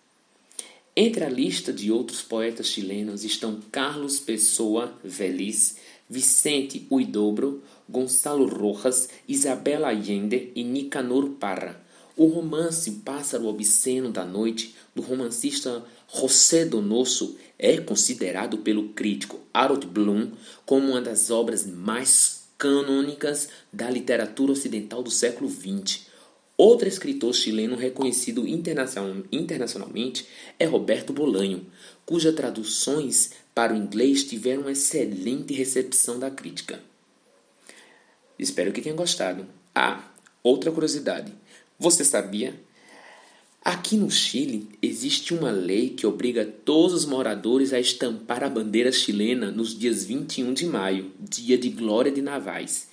Entre 1.00 1.24
a 1.24 1.30
lista 1.30 1.72
de 1.72 1.92
outros 1.92 2.24
poetas 2.24 2.66
chilenos 2.66 3.24
estão 3.24 3.60
Carlos 3.72 4.20
Pessoa 4.20 4.92
Veliz, 5.04 5.78
Vicente 6.10 6.88
Huidobro, 6.90 7.62
Gonçalo 7.88 8.48
Rojas, 8.48 9.08
Isabela 9.28 9.90
Allende 9.90 10.52
e 10.56 10.64
Nicanor 10.64 11.30
Parra. 11.40 11.80
O 12.16 12.26
romance 12.26 12.90
Pássaro 13.06 13.46
Obsceno 13.46 14.12
da 14.12 14.26
Noite, 14.26 14.74
do 14.96 15.04
romancista 15.04 15.86
José 16.12 16.66
Donoso, 16.66 17.38
é 17.60 17.78
considerado 17.78 18.58
pelo 18.58 18.90
crítico 18.90 19.40
Harold 19.54 19.86
Bloom 19.86 20.32
como 20.66 20.94
uma 20.94 21.02
das 21.02 21.30
obras 21.30 21.64
mais 21.68 22.48
canônicas 22.58 23.50
da 23.72 23.88
literatura 23.88 24.52
ocidental 24.52 25.04
do 25.04 25.12
século 25.12 25.48
XX. 25.48 26.07
Outro 26.58 26.88
escritor 26.88 27.36
chileno 27.36 27.76
reconhecido 27.76 28.48
internacionalmente 28.48 30.28
é 30.58 30.66
Roberto 30.66 31.14
Bolanho, 31.14 31.68
cujas 32.04 32.34
traduções 32.34 33.32
para 33.54 33.74
o 33.74 33.78
inglês 33.78 34.24
tiveram 34.24 34.64
uma 34.64 34.72
excelente 34.72 35.54
recepção 35.54 36.18
da 36.18 36.32
crítica. 36.32 36.82
Espero 38.40 38.72
que 38.72 38.82
tenha 38.82 38.96
gostado. 38.96 39.46
Ah, 39.74 40.12
outra 40.42 40.72
curiosidade. 40.72 41.32
Você 41.78 42.04
sabia? 42.04 42.60
Aqui 43.64 43.98
no 43.98 44.10
Chile 44.10 44.70
existe 44.82 45.34
uma 45.34 45.52
lei 45.52 45.90
que 45.90 46.08
obriga 46.08 46.46
todos 46.46 46.94
os 46.94 47.06
moradores 47.06 47.74
a 47.74 47.80
estampar 47.80 48.44
a 48.44 48.50
bandeira 48.50 48.92
chilena 48.92 49.52
nos 49.52 49.78
dias 49.78 50.06
21 50.06 50.54
de 50.54 50.66
maio, 50.66 51.12
dia 51.20 51.58
de 51.58 51.70
glória 51.70 52.12
de 52.12 52.22
navais, 52.22 52.88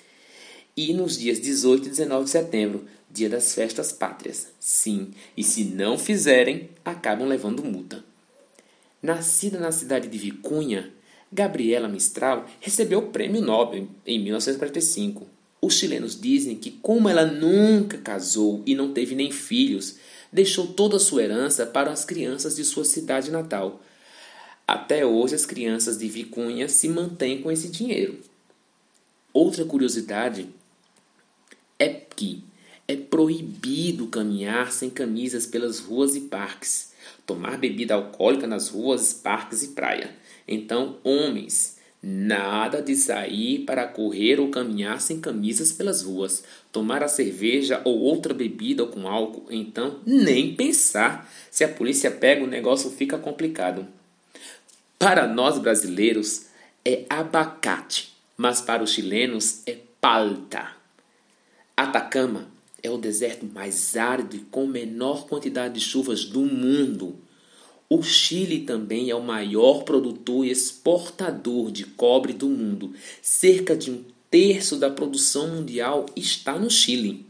e 0.77 0.93
nos 0.93 1.17
dias 1.17 1.41
18 1.41 1.87
e 1.87 1.91
19 1.91 2.25
de 2.25 2.31
setembro, 2.31 2.85
dia 3.15 3.31
das 3.31 3.55
festas 3.55 3.93
pátrias. 3.93 4.49
Sim, 4.59 5.13
e 5.37 5.45
se 5.45 5.65
não 5.65 5.97
fizerem, 5.97 6.69
acabam 6.85 7.29
levando 7.29 7.65
multa. 7.65 8.05
Nascida 9.01 9.61
na 9.61 9.71
cidade 9.71 10.09
de 10.09 10.19
Vicunha, 10.19 10.93
Gabriela 11.33 11.89
Mistral 11.89 12.45
recebeu 12.61 12.99
o 12.99 13.11
Prêmio 13.11 13.41
Nobel 13.41 13.87
em 14.05 14.19
1945. 14.19 15.29
Os 15.63 15.75
chilenos 15.75 16.21
dizem 16.21 16.57
que, 16.57 16.73
como 16.73 17.09
ela 17.09 17.25
nunca 17.25 17.99
casou 17.99 18.63
e 18.67 18.75
não 18.75 18.93
teve 18.93 19.15
nem 19.15 19.31
filhos, 19.31 19.97
deixou 20.33 20.67
toda 20.67 20.97
a 20.97 21.01
sua 21.01 21.23
herança 21.23 21.65
para 21.65 21.93
as 21.93 22.05
crianças 22.05 22.57
de 22.57 22.65
sua 22.65 22.85
cidade 22.85 23.31
natal. 23.31 23.81
Até 24.67 25.07
hoje, 25.07 25.35
as 25.35 25.47
crianças 25.47 25.99
de 25.99 26.09
Vicunha 26.09 26.69
se 26.69 26.89
mantêm 26.89 27.41
com 27.41 27.51
esse 27.51 27.69
dinheiro. 27.69 28.19
Outra 29.33 29.65
curiosidade 29.65 30.49
é 31.79 31.89
que 31.89 32.43
é 32.87 32.97
proibido 32.97 34.07
caminhar 34.09 34.71
sem 34.71 34.91
camisas 34.91 35.47
pelas 35.47 35.81
ruas 35.81 36.15
e 36.15 36.23
parques, 36.23 36.93
tomar 37.27 37.57
bebida 37.57 37.95
alcoólica 37.95 38.47
nas 38.47 38.69
ruas, 38.69 39.15
parques 39.15 39.63
e 39.63 39.69
praia. 39.69 40.15
Então, 40.47 40.99
homens, 41.03 41.79
nada 42.03 42.83
de 42.83 42.95
sair 42.95 43.61
para 43.61 43.89
correr 43.89 44.39
ou 44.39 44.51
caminhar 44.51 45.01
sem 45.01 45.19
camisas 45.19 45.73
pelas 45.73 46.03
ruas, 46.03 46.45
tomar 46.71 47.03
a 47.03 47.09
cerveja 47.09 47.81
ou 47.85 47.99
outra 47.99 48.35
bebida 48.35 48.85
com 48.85 49.09
álcool. 49.09 49.47
Então, 49.51 50.01
nem 50.05 50.55
pensar. 50.55 51.31
Se 51.51 51.65
a 51.65 51.69
polícia 51.69 52.11
pega, 52.11 52.45
o 52.45 52.49
negócio 52.49 52.91
fica 52.91 53.17
complicado. 53.17 53.87
Para 54.99 55.27
nós 55.27 55.59
brasileiros 55.59 56.47
é 56.85 57.05
abacate, 57.09 58.15
mas 58.37 58.61
para 58.61 58.83
os 58.83 58.91
chilenos 58.91 59.63
é 59.67 59.79
palta. 60.01 60.73
Atacama 61.77 62.54
é 62.85 62.91
o 62.91 62.99
deserto 62.99 63.47
mais 63.47 63.97
árido 63.97 64.37
e 64.37 64.41
com 64.41 64.67
menor 64.67 65.27
quantidade 65.27 65.75
de 65.75 65.81
chuvas 65.81 66.27
do 66.27 66.43
mundo. 66.43 67.19
O 67.89 68.03
Chile 68.03 68.61
também 68.61 69.09
é 69.09 69.15
o 69.15 69.23
maior 69.23 69.85
produtor 69.85 70.45
e 70.45 70.51
exportador 70.51 71.73
de 71.73 71.87
cobre 71.87 72.35
do 72.35 72.47
mundo. 72.47 72.93
Cerca 73.23 73.75
de 73.75 73.91
um 73.91 74.05
terço 74.31 74.77
da 74.77 74.91
produção 74.91 75.49
mundial 75.49 76.05
está 76.15 76.59
no 76.59 76.71
Chile. 76.71 77.25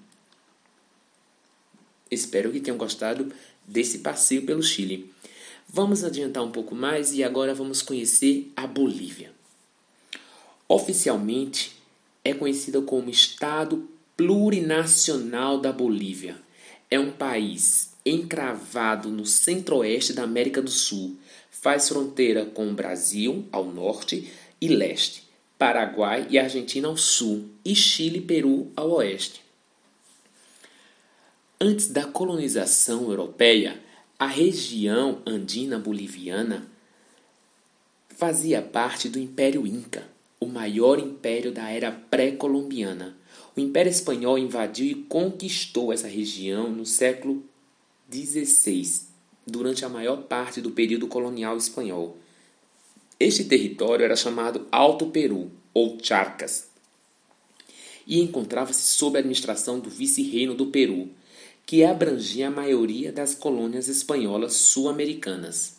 Espero 2.11 2.51
que 2.51 2.61
tenham 2.61 2.77
gostado 2.77 3.33
desse 3.65 3.99
passeio 3.99 4.45
pelo 4.45 4.63
Chile. 4.63 5.13
Vamos 5.69 6.03
adiantar 6.03 6.43
um 6.43 6.51
pouco 6.51 6.75
mais 6.75 7.13
e 7.15 7.23
agora 7.23 7.55
vamos 7.55 7.81
conhecer 7.81 8.51
a 8.57 8.67
Bolívia. 8.67 9.33
Oficialmente 10.67 11.77
é 12.25 12.35
conhecida 12.35 12.83
como 12.83 13.09
Estado 13.09 13.89
plurinacional 14.17 15.59
da 15.59 15.73
Bolívia. 15.73 16.37
É 16.91 16.99
um 16.99 17.11
país 17.11 17.95
encravado 18.07 19.09
no 19.09 19.27
centro-oeste 19.27 20.13
da 20.13 20.23
América 20.23 20.63
do 20.63 20.71
Sul. 20.71 21.17
Faz 21.51 21.89
fronteira 21.89 22.45
com 22.45 22.69
o 22.69 22.75
Brasil 22.75 23.47
ao 23.51 23.65
norte 23.65 24.31
e 24.61 24.69
leste, 24.69 25.25
Paraguai 25.59 26.27
e 26.31 26.39
Argentina 26.39 26.89
ao 26.89 26.97
sul 26.97 27.49
e 27.65 27.75
Chile 27.75 28.19
e 28.19 28.23
Peru 28.23 28.71
ao 28.77 28.91
oeste. 28.93 29.43
Antes 31.61 31.89
da 31.89 32.05
colonização 32.05 33.09
europeia, 33.09 33.81
a 34.19 34.27
região 34.27 35.23
andina 35.27 35.79
boliviana 35.79 36.67
fazia 38.09 38.61
parte 38.61 39.09
do 39.09 39.19
Império 39.19 39.67
Inca, 39.67 40.07
o 40.39 40.47
maior 40.47 40.99
império 40.99 41.51
da 41.51 41.71
era 41.71 41.91
pré-colombiana 41.91 43.17
o 43.57 43.61
Império 43.61 43.91
Espanhol 43.91 44.39
invadiu 44.39 44.87
e 44.87 44.95
conquistou 44.95 45.93
essa 45.93 46.09
região 46.09 46.71
no 46.71 46.85
século 46.85 47.43
XVI, 48.13 49.03
durante 49.47 49.85
a 49.85 49.89
maior 49.89 50.23
parte 50.23 50.61
do 50.61 50.71
período 50.71 51.07
colonial 51.07 51.57
espanhol. 51.57 52.17
Este 53.19 53.45
território 53.45 54.05
era 54.05 54.17
chamado 54.17 54.67
Alto 54.73 55.07
Peru, 55.07 55.51
ou 55.73 55.99
Charcas, 56.03 56.69
e 58.07 58.21
encontrava-se 58.21 58.83
sob 58.83 59.17
a 59.17 59.21
administração 59.21 59.79
do 59.79 59.89
vice-reino 59.89 60.55
do 60.55 60.67
Peru, 60.67 61.09
que 61.65 61.85
abrangia 61.85 62.49
a 62.49 62.51
maioria 62.51 63.13
das 63.13 63.35
colônias 63.35 63.89
espanholas 63.89 64.55
sul-americanas. 64.55 65.77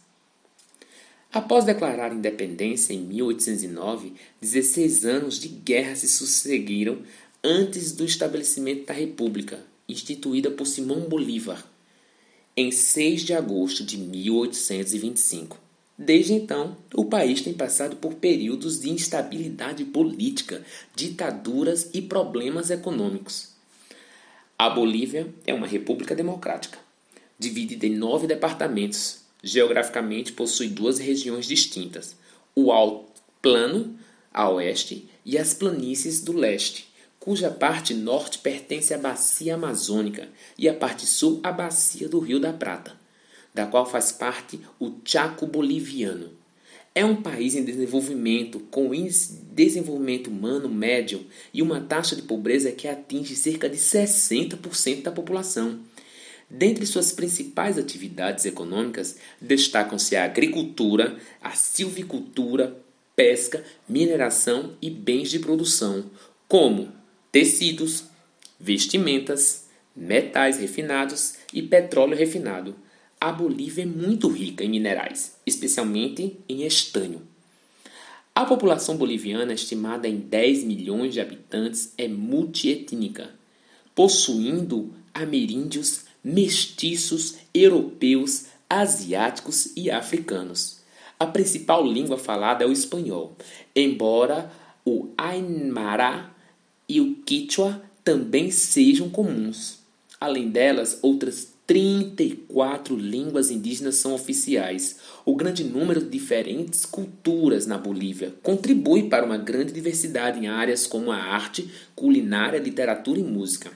Após 1.32 1.66
declarar 1.66 2.14
independência 2.14 2.94
em 2.94 3.00
1809, 3.00 4.14
16 4.40 5.06
anos 5.06 5.38
de 5.38 5.50
guerra 5.50 5.96
se 5.96 6.08
sucederam 6.08 7.00
antes 7.46 7.92
do 7.92 8.04
estabelecimento 8.04 8.88
da 8.88 8.94
República, 8.94 9.60
instituída 9.88 10.50
por 10.50 10.66
Simão 10.66 11.02
Bolívar, 11.02 11.64
em 12.58 12.72
6 12.72 13.22
de 13.22 13.36
agosto 13.36 13.84
de 13.84 14.00
1825. 14.00 15.60
Desde 15.96 16.34
então, 16.34 16.76
o 16.96 17.06
país 17.06 17.42
tem 17.42 17.54
passado 17.54 17.98
por 17.98 18.16
períodos 18.16 18.80
de 18.80 18.90
instabilidade 18.90 19.86
política, 19.86 20.66
ditaduras 20.96 21.92
e 21.94 22.02
problemas 22.02 22.72
econômicos. 22.72 23.50
A 24.58 24.68
Bolívia 24.68 25.32
é 25.46 25.54
uma 25.54 25.68
república 25.68 26.16
democrática, 26.16 26.80
dividida 27.38 27.86
em 27.86 27.96
nove 27.96 28.26
departamentos. 28.26 29.20
Geograficamente, 29.44 30.34
possui 30.34 30.70
duas 30.70 30.98
regiões 30.98 31.46
distintas: 31.46 32.16
o 32.56 32.72
Alto 32.72 33.22
Plano, 33.40 33.96
a 34.34 34.50
oeste, 34.50 35.08
e 35.24 35.38
as 35.38 35.54
planícies 35.54 36.22
do 36.22 36.34
leste, 36.34 36.95
cuja 37.20 37.50
parte 37.50 37.94
norte 37.94 38.40
pertence 38.40 38.94
à 38.94 38.98
bacia 38.98 39.56
amazônica 39.56 40.30
e 40.58 40.70
a 40.70 40.74
parte 40.74 41.06
sul 41.06 41.40
à 41.44 41.52
bacia 41.52 42.08
do 42.08 42.20
Rio 42.20 42.40
da 42.40 42.54
Prata, 42.54 42.94
da 43.54 43.66
qual 43.66 43.86
faz 43.86 44.12
parte 44.12 44.60
o 44.80 44.94
Chaco 45.04 45.48
boliviano. 45.48 46.32
É 46.94 47.04
um 47.04 47.22
país 47.22 47.56
em 47.56 47.66
desenvolvimento, 47.66 48.60
com 48.72 48.94
índice 48.94 49.34
de 49.34 49.66
desenvolvimento 49.66 50.28
humano 50.28 50.70
médio 50.70 51.26
e 51.54 51.62
uma 51.62 51.82
taxa 51.82 52.16
de 52.16 52.22
pobreza 52.22 52.72
que 52.72 52.88
atinge 52.88 53.36
cerca 53.36 53.68
de 53.68 53.76
60% 53.76 55.02
da 55.02 55.12
população. 55.12 55.82
Dentre 56.50 56.86
suas 56.86 57.12
principais 57.12 57.78
atividades 57.78 58.46
econômicas, 58.46 59.18
destacam-se 59.42 60.16
a 60.16 60.24
agricultura, 60.24 61.18
a 61.42 61.52
silvicultura, 61.52 62.78
pesca, 63.16 63.64
mineração 63.90 64.78
e 64.82 64.90
bens 64.90 65.30
de 65.30 65.40
produção, 65.40 66.06
como 66.48 66.94
tecidos, 67.36 68.06
vestimentas, 68.58 69.66
metais 69.94 70.58
refinados 70.58 71.34
e 71.54 71.62
petróleo 71.62 72.16
refinado. 72.16 72.74
A 73.20 73.30
Bolívia 73.30 73.84
é 73.84 73.86
muito 73.86 74.30
rica 74.30 74.64
em 74.64 74.70
minerais, 74.70 75.36
especialmente 75.46 76.38
em 76.48 76.66
estanho. 76.66 77.22
A 78.34 78.46
população 78.46 78.96
boliviana, 78.96 79.52
estimada 79.52 80.08
em 80.08 80.16
10 80.16 80.64
milhões 80.64 81.14
de 81.14 81.20
habitantes, 81.20 81.94
é 81.98 82.08
multiétnica, 82.08 83.32
possuindo 83.94 84.94
ameríndios, 85.14 86.06
mestiços, 86.24 87.36
europeus, 87.54 88.46
asiáticos 88.70 89.74
e 89.76 89.92
africanos. 89.92 90.80
A 91.20 91.28
principal 91.28 91.86
língua 91.86 92.18
falada 92.18 92.64
é 92.64 92.68
o 92.68 92.72
espanhol, 92.72 93.36
embora 93.76 94.50
o 94.86 95.10
Aymara 95.18 96.34
e 96.88 97.02
o 97.02 97.16
Quichua 97.16 97.82
também 98.04 98.52
sejam 98.52 99.10
comuns. 99.10 99.80
Além 100.20 100.50
delas, 100.50 101.00
outras 101.02 101.54
34 101.68 102.96
línguas 102.96 103.50
indígenas 103.50 103.96
são 103.96 104.14
oficiais. 104.14 104.98
O 105.26 105.36
grande 105.36 105.64
número 105.64 106.00
de 106.00 106.10
diferentes 106.10 106.86
culturas 106.86 107.66
na 107.66 107.78
Bolívia 107.78 108.36
contribui 108.44 109.10
para 109.10 109.26
uma 109.26 109.38
grande 109.38 109.74
diversidade 109.74 110.40
em 110.40 110.48
áreas 110.48 110.86
como 110.86 111.12
a 111.12 111.18
arte, 111.18 111.70
culinária, 111.96 112.60
literatura 112.60 113.20
e 113.20 113.24
música. 113.24 113.72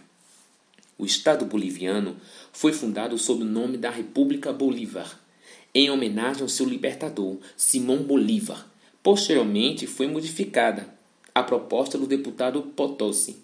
O 0.98 1.06
Estado 1.06 1.46
boliviano 1.46 2.18
foi 2.54 2.74
fundado 2.74 3.18
sob 3.18 3.42
o 3.42 3.46
nome 3.46 3.78
da 3.78 3.90
República 3.90 4.54
Bolívar, 4.54 5.20
em 5.74 5.90
homenagem 5.90 6.44
ao 6.44 6.50
seu 6.50 6.68
libertador, 6.68 7.38
Simão 7.58 8.04
Bolívar. 8.04 8.68
Posteriormente 9.02 9.88
foi 9.88 10.08
modificada 10.08 10.99
a 11.40 11.44
proposta 11.44 11.98
do 11.98 12.06
deputado 12.06 12.62
Potosí, 12.62 13.38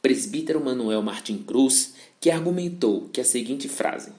presbítero 0.00 0.64
Manuel 0.64 1.02
Martim 1.02 1.36
Cruz, 1.38 1.94
que 2.20 2.30
argumentou 2.30 3.08
que 3.12 3.20
a 3.20 3.24
seguinte 3.24 3.68
frase: 3.68 4.12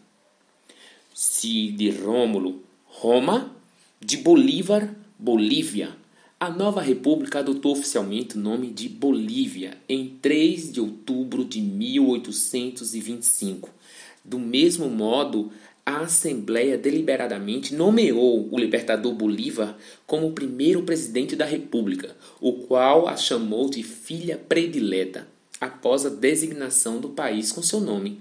Se 1.14 1.72
de 1.72 1.90
Rômulo, 1.90 2.62
Roma, 2.86 3.56
de 4.00 4.18
Bolívar, 4.18 4.94
Bolívia. 5.18 5.96
A 6.40 6.52
nova 6.52 6.82
república 6.82 7.40
adotou 7.40 7.72
oficialmente 7.72 8.38
o 8.38 8.40
nome 8.40 8.70
de 8.70 8.88
Bolívia 8.88 9.76
em 9.90 10.20
3 10.22 10.72
de 10.72 10.80
outubro 10.80 11.44
de 11.44 11.60
1825. 11.60 13.72
Do 14.24 14.38
mesmo 14.38 14.88
modo, 14.88 15.52
a 15.88 16.02
Assembleia 16.02 16.78
deliberadamente 16.78 17.74
nomeou 17.74 18.50
o 18.52 18.60
libertador 18.60 19.14
Bolívar 19.14 19.78
como 20.06 20.28
o 20.28 20.34
primeiro 20.34 20.84
presidente 20.84 21.34
da 21.34 21.46
República, 21.46 22.14
o 22.42 22.52
qual 22.68 23.08
a 23.08 23.16
chamou 23.16 23.70
de 23.70 23.84
filha 23.84 24.38
predileta, 24.38 25.26
após 25.62 26.06
a 26.06 26.10
designação 26.10 27.00
do 27.00 27.08
país 27.08 27.54
com 27.54 27.64
seu 27.64 27.80
nome. 27.80 28.20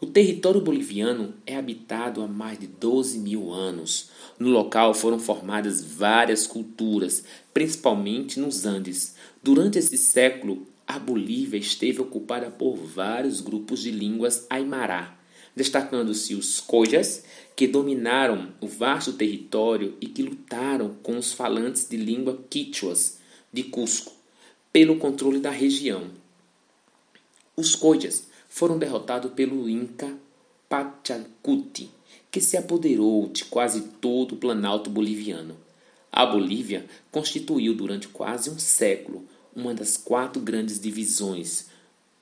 O 0.00 0.06
território 0.06 0.58
boliviano 0.58 1.34
é 1.46 1.54
habitado 1.54 2.22
há 2.22 2.26
mais 2.26 2.58
de 2.58 2.66
12 2.66 3.18
mil 3.18 3.52
anos. 3.52 4.08
No 4.38 4.48
local 4.48 4.94
foram 4.94 5.18
formadas 5.18 5.82
várias 5.84 6.46
culturas, 6.46 7.24
principalmente 7.52 8.40
nos 8.40 8.64
Andes. 8.64 9.16
Durante 9.42 9.78
esse 9.78 9.98
século, 9.98 10.66
a 10.86 10.98
Bolívia 10.98 11.58
esteve 11.58 12.00
ocupada 12.00 12.50
por 12.50 12.74
vários 12.74 13.42
grupos 13.42 13.82
de 13.82 13.90
línguas 13.90 14.46
aimará 14.48 15.16
destacando-se 15.56 16.34
os 16.34 16.60
Cojas, 16.60 17.24
que 17.56 17.66
dominaram 17.66 18.52
o 18.60 18.68
vasto 18.68 19.14
território 19.14 19.96
e 19.98 20.06
que 20.06 20.22
lutaram 20.22 20.94
com 21.02 21.16
os 21.16 21.32
falantes 21.32 21.88
de 21.88 21.96
língua 21.96 22.38
quichuas 22.50 23.18
de 23.50 23.64
Cusco 23.64 24.12
pelo 24.70 24.98
controle 24.98 25.40
da 25.40 25.50
região. 25.50 26.10
Os 27.56 27.74
Cojas 27.74 28.28
foram 28.50 28.78
derrotados 28.78 29.32
pelo 29.32 29.66
Inca 29.66 30.14
Pachacuti, 30.68 31.90
que 32.30 32.42
se 32.42 32.58
apoderou 32.58 33.28
de 33.28 33.46
quase 33.46 33.80
todo 34.00 34.32
o 34.32 34.36
planalto 34.36 34.90
boliviano. 34.90 35.56
A 36.12 36.26
Bolívia 36.26 36.84
constituiu 37.10 37.74
durante 37.74 38.08
quase 38.08 38.50
um 38.50 38.58
século 38.58 39.24
uma 39.54 39.72
das 39.72 39.96
quatro 39.96 40.42
grandes 40.42 40.78
divisões 40.78 41.68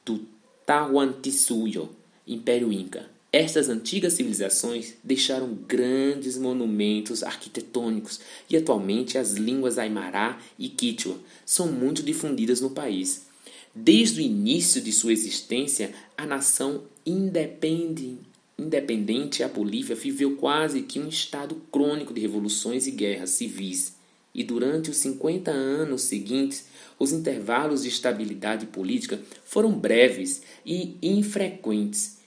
do 0.05 0.25
Tahuantinsuyo, 0.65 1.91
Império 2.27 2.73
Inca, 2.73 3.11
estas 3.35 3.69
antigas 3.69 4.13
civilizações 4.13 4.95
deixaram 5.03 5.59
grandes 5.67 6.39
monumentos 6.39 7.25
arquitetônicos 7.25 8.21
e 8.49 8.57
atualmente 8.57 9.19
as 9.19 9.33
línguas 9.33 9.77
Aymara 9.77 10.39
e 10.57 10.69
Quichua 10.69 11.19
são 11.45 11.67
muito 11.67 12.01
difundidas 12.01 12.61
no 12.61 12.71
país. 12.71 13.27
Desde 13.75 14.21
o 14.21 14.23
início 14.23 14.81
de 14.81 14.93
sua 14.93 15.13
existência, 15.13 15.93
a 16.17 16.25
nação 16.25 16.85
independente, 17.05 18.19
independente 18.57 19.43
a 19.43 19.49
Bolívia 19.49 19.97
viveu 19.97 20.37
quase 20.37 20.83
que 20.83 21.01
um 21.01 21.09
estado 21.09 21.61
crônico 21.73 22.15
de 22.15 22.21
revoluções 22.21 22.87
e 22.87 22.93
guerras 22.93 23.31
civis. 23.31 23.97
E 24.33 24.45
durante 24.45 24.91
os 24.91 24.97
50 24.99 25.51
anos 25.51 26.03
seguintes, 26.03 26.67
os 27.01 27.11
intervalos 27.11 27.83
de 27.83 27.89
estabilidade 27.89 28.67
política 28.67 29.21
foram 29.45 29.73
breves 29.73 30.43
e 30.65 30.97
infrequentes 31.03 32.23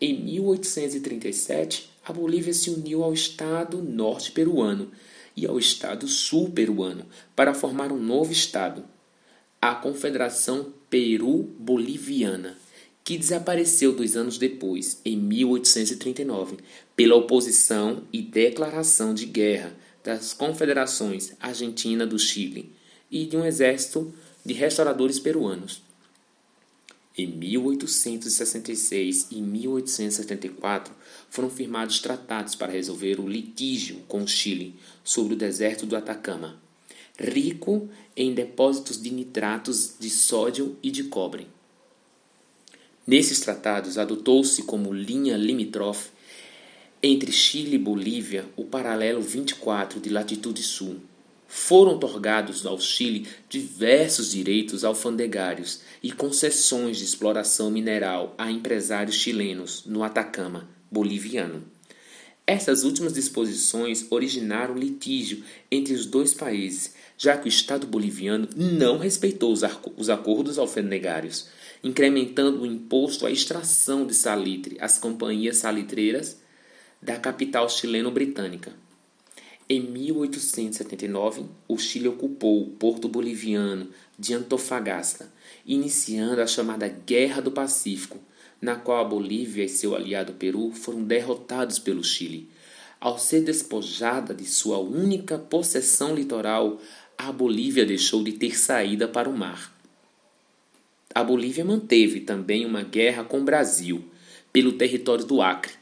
em 0.00 0.22
1837, 0.22 1.90
a 2.04 2.12
Bolívia 2.12 2.52
se 2.52 2.70
uniu 2.70 3.02
ao 3.02 3.12
Estado 3.12 3.82
norte 3.82 4.30
peruano 4.30 4.90
e 5.36 5.46
ao 5.46 5.58
Estado 5.58 6.06
sul 6.06 6.50
peruano 6.50 7.06
para 7.34 7.54
formar 7.54 7.92
um 7.92 7.98
novo 7.98 8.32
Estado, 8.32 8.84
a 9.60 9.74
Confederação 9.74 10.72
Peru-Boliviana, 10.88 12.56
que 13.02 13.16
desapareceu 13.16 13.92
dois 13.92 14.16
anos 14.16 14.38
depois, 14.38 15.00
em 15.04 15.16
1839, 15.16 16.58
pela 16.94 17.16
oposição 17.16 18.02
e 18.12 18.20
declaração 18.20 19.14
de 19.14 19.26
guerra 19.26 19.74
das 20.02 20.32
confederações 20.32 21.32
Argentina 21.40 22.06
do 22.06 22.18
Chile 22.18 22.72
e 23.10 23.24
de 23.24 23.36
um 23.36 23.44
exército 23.44 24.12
de 24.44 24.52
restauradores 24.54 25.18
peruanos. 25.18 25.85
Em 27.18 27.26
1866 27.26 29.28
e 29.30 29.40
1874 29.40 30.92
foram 31.30 31.48
firmados 31.48 31.98
tratados 31.98 32.54
para 32.54 32.70
resolver 32.70 33.18
o 33.18 33.26
litígio 33.26 34.00
com 34.06 34.22
o 34.22 34.28
Chile 34.28 34.74
sobre 35.02 35.32
o 35.32 35.36
deserto 35.36 35.86
do 35.86 35.96
Atacama, 35.96 36.60
rico 37.18 37.88
em 38.14 38.34
depósitos 38.34 39.00
de 39.00 39.10
nitratos 39.10 39.94
de 39.98 40.10
sódio 40.10 40.76
e 40.82 40.90
de 40.90 41.04
cobre. 41.04 41.46
Nesses 43.06 43.40
tratados 43.40 43.96
adotou-se 43.96 44.62
como 44.64 44.92
linha 44.92 45.38
limítrofe 45.38 46.10
entre 47.02 47.32
Chile 47.32 47.76
e 47.76 47.78
Bolívia 47.78 48.44
o 48.56 48.64
paralelo 48.64 49.22
24 49.22 49.98
de 50.00 50.10
latitude 50.10 50.62
sul 50.62 51.00
foram 51.46 51.92
otorgados 51.92 52.66
ao 52.66 52.80
Chile 52.80 53.26
diversos 53.48 54.30
direitos 54.30 54.84
alfandegários 54.84 55.80
e 56.02 56.10
concessões 56.12 56.98
de 56.98 57.04
exploração 57.04 57.70
mineral 57.70 58.34
a 58.36 58.50
empresários 58.50 59.16
chilenos 59.16 59.84
no 59.86 60.02
Atacama 60.02 60.68
boliviano. 60.90 61.64
Essas 62.46 62.84
últimas 62.84 63.12
disposições 63.12 64.06
originaram 64.08 64.78
litígio 64.78 65.42
entre 65.68 65.92
os 65.92 66.06
dois 66.06 66.32
países, 66.32 66.94
já 67.18 67.36
que 67.36 67.46
o 67.46 67.48
Estado 67.48 67.88
boliviano 67.88 68.48
não 68.54 68.98
respeitou 68.98 69.52
os 69.52 70.08
acordos 70.08 70.56
alfandegários, 70.56 71.48
incrementando 71.82 72.62
o 72.62 72.66
imposto 72.66 73.26
à 73.26 73.30
extração 73.32 74.06
de 74.06 74.14
salitre 74.14 74.76
às 74.80 74.96
companhias 74.96 75.56
salitreiras 75.56 76.40
da 77.02 77.16
capital 77.16 77.68
chileno-britânica. 77.68 78.72
Em 79.68 79.80
1879, 79.80 81.44
o 81.66 81.76
Chile 81.76 82.06
ocupou 82.06 82.62
o 82.62 82.70
porto 82.70 83.08
boliviano 83.08 83.88
de 84.16 84.32
Antofagasta, 84.32 85.28
iniciando 85.66 86.40
a 86.40 86.46
chamada 86.46 86.86
Guerra 86.86 87.42
do 87.42 87.50
Pacífico, 87.50 88.20
na 88.60 88.76
qual 88.76 89.04
a 89.04 89.08
Bolívia 89.08 89.64
e 89.64 89.68
seu 89.68 89.96
aliado 89.96 90.34
Peru 90.34 90.70
foram 90.70 91.02
derrotados 91.02 91.80
pelo 91.80 92.04
Chile. 92.04 92.48
Ao 93.00 93.18
ser 93.18 93.42
despojada 93.42 94.32
de 94.32 94.44
sua 94.44 94.78
única 94.78 95.36
possessão 95.36 96.14
litoral, 96.14 96.80
a 97.18 97.32
Bolívia 97.32 97.84
deixou 97.84 98.22
de 98.22 98.32
ter 98.32 98.56
saída 98.56 99.08
para 99.08 99.28
o 99.28 99.36
mar. 99.36 99.76
A 101.12 101.24
Bolívia 101.24 101.64
manteve 101.64 102.20
também 102.20 102.64
uma 102.64 102.84
guerra 102.84 103.24
com 103.24 103.40
o 103.40 103.44
Brasil 103.44 104.04
pelo 104.52 104.74
território 104.74 105.24
do 105.24 105.42
Acre, 105.42 105.72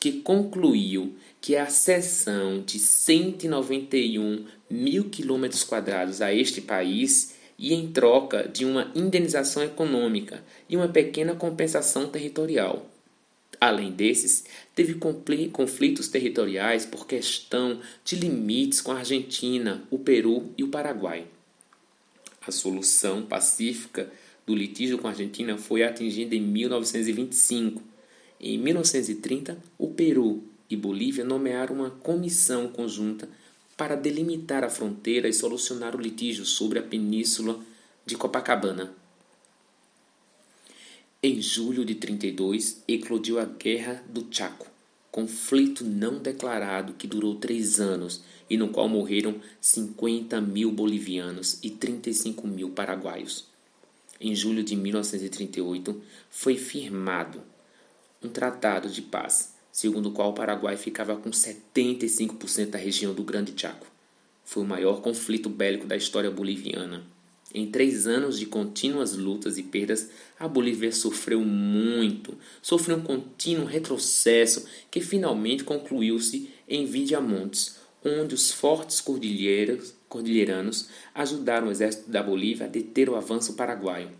que 0.00 0.12
concluiu 0.20 1.14
que 1.44 1.56
a 1.56 1.66
cessão 1.66 2.62
de 2.62 2.78
191 2.78 4.46
mil 4.70 5.10
quilômetros 5.10 5.62
quadrados 5.62 6.22
a 6.22 6.32
este 6.32 6.62
país 6.62 7.34
e 7.58 7.74
em 7.74 7.92
troca 7.92 8.48
de 8.48 8.64
uma 8.64 8.90
indenização 8.94 9.62
econômica 9.62 10.42
e 10.70 10.74
uma 10.74 10.88
pequena 10.88 11.34
compensação 11.34 12.08
territorial. 12.08 12.90
Além 13.60 13.92
desses, 13.92 14.46
teve 14.74 14.98
conflitos 15.52 16.08
territoriais 16.08 16.86
por 16.86 17.06
questão 17.06 17.78
de 18.02 18.16
limites 18.16 18.80
com 18.80 18.92
a 18.92 19.00
Argentina, 19.00 19.84
o 19.90 19.98
Peru 19.98 20.50
e 20.56 20.64
o 20.64 20.68
Paraguai. 20.68 21.26
A 22.46 22.50
solução 22.50 23.20
pacífica 23.20 24.10
do 24.46 24.54
litígio 24.54 24.96
com 24.96 25.08
a 25.08 25.10
Argentina 25.10 25.58
foi 25.58 25.82
atingida 25.82 26.34
em 26.34 26.40
1925. 26.40 27.82
Em 28.40 28.56
1930, 28.56 29.58
o 29.76 29.88
Peru 29.88 30.53
e 30.68 30.76
Bolívia 30.76 31.24
nomearam 31.24 31.76
uma 31.76 31.90
comissão 31.90 32.68
conjunta 32.68 33.28
para 33.76 33.96
delimitar 33.96 34.64
a 34.64 34.70
fronteira 34.70 35.28
e 35.28 35.32
solucionar 35.32 35.96
o 35.96 36.00
litígio 36.00 36.44
sobre 36.44 36.78
a 36.78 36.82
península 36.82 37.58
de 38.06 38.16
Copacabana. 38.16 38.92
Em 41.22 41.40
julho 41.40 41.84
de 41.84 41.94
32, 41.94 42.82
eclodiu 42.86 43.38
a 43.38 43.44
Guerra 43.44 44.04
do 44.08 44.26
Chaco, 44.30 44.66
conflito 45.10 45.82
não 45.84 46.18
declarado 46.18 46.92
que 46.94 47.06
durou 47.06 47.36
três 47.36 47.80
anos 47.80 48.22
e 48.48 48.56
no 48.56 48.68
qual 48.68 48.88
morreram 48.88 49.40
50 49.60 50.40
mil 50.40 50.70
bolivianos 50.70 51.58
e 51.62 51.70
35 51.70 52.46
mil 52.46 52.70
paraguaios. 52.70 53.46
Em 54.20 54.34
julho 54.34 54.62
de 54.62 54.76
1938, 54.76 56.00
foi 56.30 56.56
firmado 56.56 57.40
um 58.22 58.28
tratado 58.28 58.88
de 58.88 59.02
paz 59.02 59.53
segundo 59.74 60.10
o 60.10 60.12
qual 60.12 60.30
o 60.30 60.34
Paraguai 60.34 60.76
ficava 60.76 61.16
com 61.16 61.30
75% 61.30 62.70
da 62.70 62.78
região 62.78 63.12
do 63.12 63.24
Grande 63.24 63.52
Chaco. 63.56 63.88
Foi 64.44 64.62
o 64.62 64.66
maior 64.66 65.02
conflito 65.02 65.48
bélico 65.48 65.84
da 65.84 65.96
história 65.96 66.30
boliviana. 66.30 67.02
Em 67.52 67.68
três 67.68 68.06
anos 68.06 68.38
de 68.38 68.46
contínuas 68.46 69.16
lutas 69.16 69.58
e 69.58 69.64
perdas, 69.64 70.10
a 70.38 70.46
Bolívia 70.46 70.92
sofreu 70.92 71.40
muito, 71.40 72.38
sofreu 72.62 72.98
um 72.98 73.02
contínuo 73.02 73.66
retrocesso 73.66 74.64
que 74.92 75.00
finalmente 75.00 75.64
concluiu-se 75.64 76.50
em 76.68 76.86
Vidiamontes, 76.86 77.76
onde 78.04 78.32
os 78.32 78.52
fortes 78.52 79.00
cordilheiranos 79.00 80.88
ajudaram 81.12 81.66
o 81.66 81.72
exército 81.72 82.08
da 82.08 82.22
Bolívia 82.22 82.66
a 82.66 82.68
deter 82.68 83.10
o 83.10 83.16
avanço 83.16 83.54
paraguaio. 83.54 84.12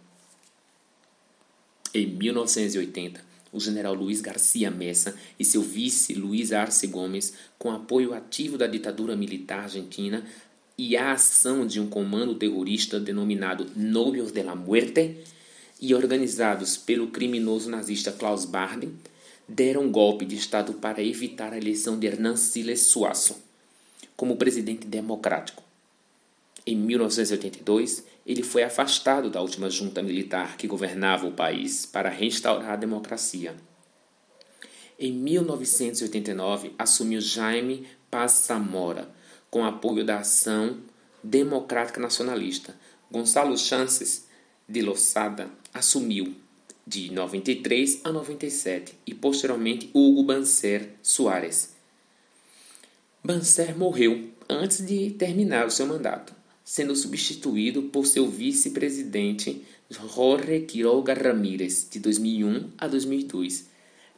Em 1.95 2.07
1980, 2.09 3.34
o 3.55 3.61
general 3.61 3.95
Luiz 3.95 4.21
Garcia 4.21 4.71
Messa 4.71 5.15
e 5.39 5.45
seu 5.45 5.63
vice 5.63 6.13
Luiz 6.13 6.53
Arce 6.53 6.87
Gomes, 6.89 7.33
com 7.59 7.71
apoio 7.71 8.13
ativo 8.13 8.59
da 8.59 8.67
ditadura 8.67 9.17
militar 9.17 9.61
argentina, 9.61 10.27
e 10.77 10.97
a 10.97 11.13
ação 11.13 11.65
de 11.67 11.81
um 11.81 11.89
comando 11.89 12.35
terrorista 12.35 12.99
denominado 12.99 13.71
Novios 13.77 14.33
de 14.33 14.43
la 14.43 14.57
Muerte 14.57 15.17
e 15.81 15.95
organizados 15.95 16.77
pelo 16.77 17.09
criminoso 17.09 17.71
nazista 17.71 18.11
Klaus 18.11 18.45
Barbie, 18.45 18.93
deram 19.49 19.83
um 19.83 19.93
golpe 19.93 20.25
de 20.25 20.35
Estado 20.35 20.75
para 20.75 21.03
evitar 21.03 21.53
a 21.53 21.57
eleição 21.57 21.99
de 21.99 22.07
Hernán 22.07 22.37
Siles 22.37 22.81
Suazo 22.81 23.37
como 24.17 24.37
presidente 24.37 24.87
democrático. 24.87 25.64
Em 26.67 26.77
1982, 26.77 28.05
ele 28.27 28.43
foi 28.43 28.63
afastado 28.63 29.29
da 29.29 29.41
última 29.41 29.69
junta 29.69 30.03
militar 30.03 30.57
que 30.57 30.67
governava 30.67 31.27
o 31.27 31.33
país 31.33 31.85
para 31.85 32.09
restaurar 32.09 32.71
a 32.71 32.77
democracia. 32.77 33.55
Em 34.99 35.13
1989, 35.13 36.73
assumiu 36.79 37.21
Jaime 37.21 37.87
Paz 38.11 38.45
Zamora, 38.47 39.11
com 39.51 39.65
apoio 39.65 40.05
da 40.05 40.21
Ação 40.21 40.79
Democrática 41.23 42.01
Nacionalista. 42.01 42.75
Gonçalo 43.11 43.57
Chances 43.59 44.27
de 44.69 44.81
Losada 44.81 45.51
assumiu 45.73 46.35
de 46.87 47.11
93 47.11 48.01
a 48.05 48.13
97 48.13 48.99
e 49.07 49.15
posteriormente 49.15 49.91
Hugo 49.95 50.23
Banzer 50.23 50.95
Soares. 51.03 51.75
Banzer 53.23 53.77
morreu 53.77 54.31
antes 54.49 54.85
de 54.85 55.11
terminar 55.13 55.67
o 55.67 55.71
seu 55.71 55.87
mandato, 55.87 56.34
sendo 56.65 56.97
substituído 56.97 57.83
por 57.85 58.07
seu 58.07 58.29
vice-presidente 58.29 59.63
Jorge 59.91 60.61
Quiroga 60.61 61.15
Ramírez 61.15 61.87
de 61.91 62.01
2001 62.01 62.71
a 62.79 62.89
2002 62.89 63.75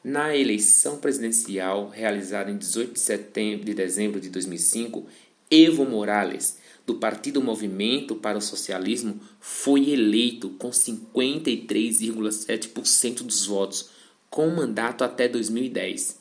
na 0.06 0.34
eleição 0.36 0.98
presidencial 0.98 1.88
realizada 1.88 2.48
em 2.48 2.56
18 2.56 2.92
de 2.92 3.00
setembro 3.00 3.66
de 3.66 3.74
dezembro 3.74 4.20
de 4.20 4.30
2005, 4.30 5.04
Evo 5.50 5.84
Morales, 5.84 6.58
do 6.86 6.94
Partido 6.94 7.42
Movimento 7.42 8.14
para 8.14 8.38
o 8.38 8.40
Socialismo, 8.40 9.20
foi 9.40 9.90
eleito 9.90 10.50
com 10.50 10.70
53,7% 10.70 13.24
dos 13.24 13.46
votos, 13.46 13.90
com 14.30 14.48
mandato 14.48 15.02
até 15.02 15.26
2010. 15.26 16.20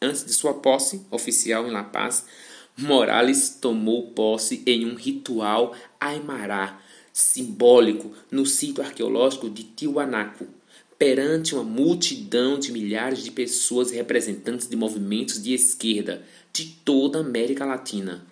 Antes 0.00 0.24
de 0.24 0.32
sua 0.32 0.54
posse 0.54 1.02
oficial 1.10 1.68
em 1.68 1.70
La 1.70 1.84
Paz, 1.84 2.24
Morales 2.76 3.58
tomou 3.60 4.10
posse 4.12 4.62
em 4.66 4.86
um 4.86 4.94
ritual 4.94 5.74
aimará 6.00 6.80
simbólico 7.12 8.12
no 8.30 8.46
sítio 8.46 8.82
arqueológico 8.82 9.50
de 9.50 9.64
Tiwanaku, 9.64 10.46
perante 10.98 11.54
uma 11.54 11.64
multidão 11.64 12.58
de 12.58 12.72
milhares 12.72 13.22
de 13.22 13.30
pessoas 13.30 13.90
representantes 13.90 14.68
de 14.68 14.76
movimentos 14.76 15.42
de 15.42 15.52
esquerda 15.52 16.22
de 16.52 16.64
toda 16.84 17.18
a 17.18 17.22
América 17.22 17.66
Latina. 17.66 18.24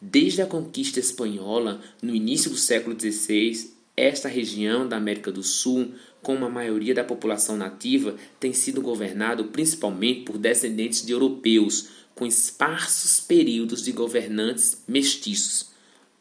Desde 0.00 0.40
a 0.40 0.46
conquista 0.46 1.00
espanhola, 1.00 1.80
no 2.00 2.14
início 2.14 2.50
do 2.50 2.56
século 2.56 2.98
XVI, 2.98 3.70
esta 3.96 4.28
região 4.28 4.88
da 4.88 4.96
América 4.96 5.30
do 5.30 5.42
Sul, 5.42 5.92
com 6.22 6.34
uma 6.34 6.48
maioria 6.48 6.94
da 6.94 7.04
população 7.04 7.56
nativa, 7.56 8.14
tem 8.38 8.52
sido 8.52 8.80
governado 8.80 9.44
principalmente 9.46 10.22
por 10.22 10.38
descendentes 10.38 11.04
de 11.04 11.12
europeus, 11.12 11.88
com 12.20 12.26
esparsos 12.26 13.18
períodos 13.18 13.82
de 13.82 13.92
governantes 13.92 14.82
mestiços. 14.86 15.70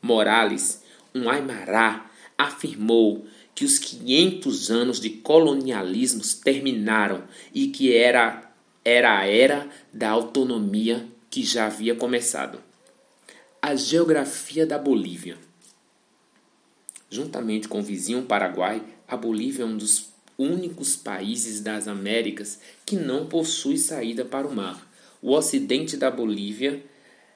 Morales, 0.01 0.81
um 1.13 1.29
aimará, 1.29 2.09
afirmou 2.38 3.27
que 3.53 3.65
os 3.65 3.77
500 3.77 4.71
anos 4.71 5.01
de 5.01 5.09
colonialismos 5.09 6.35
terminaram 6.35 7.25
e 7.53 7.67
que 7.67 7.93
era, 7.93 8.49
era 8.85 9.19
a 9.19 9.25
era 9.25 9.69
da 9.91 10.09
autonomia 10.09 11.05
que 11.29 11.43
já 11.43 11.65
havia 11.65 11.93
começado. 11.93 12.63
A 13.62 13.75
geografia 13.75 14.65
da 14.65 14.77
Bolívia. 14.77 15.38
Juntamente 17.09 17.67
com 17.67 17.81
o 17.81 17.83
vizinho 17.83 18.23
Paraguai, 18.23 18.81
a 19.05 19.17
Bolívia 19.17 19.63
é 19.63 19.65
um 19.65 19.75
dos 19.75 20.13
únicos 20.38 20.95
países 20.95 21.59
das 21.59 21.89
Américas 21.89 22.57
que 22.85 22.95
não 22.95 23.25
possui 23.25 23.77
saída 23.77 24.23
para 24.23 24.47
o 24.47 24.55
mar. 24.55 24.88
O 25.21 25.34
ocidente 25.34 25.97
da 25.97 26.10
Bolívia 26.10 26.82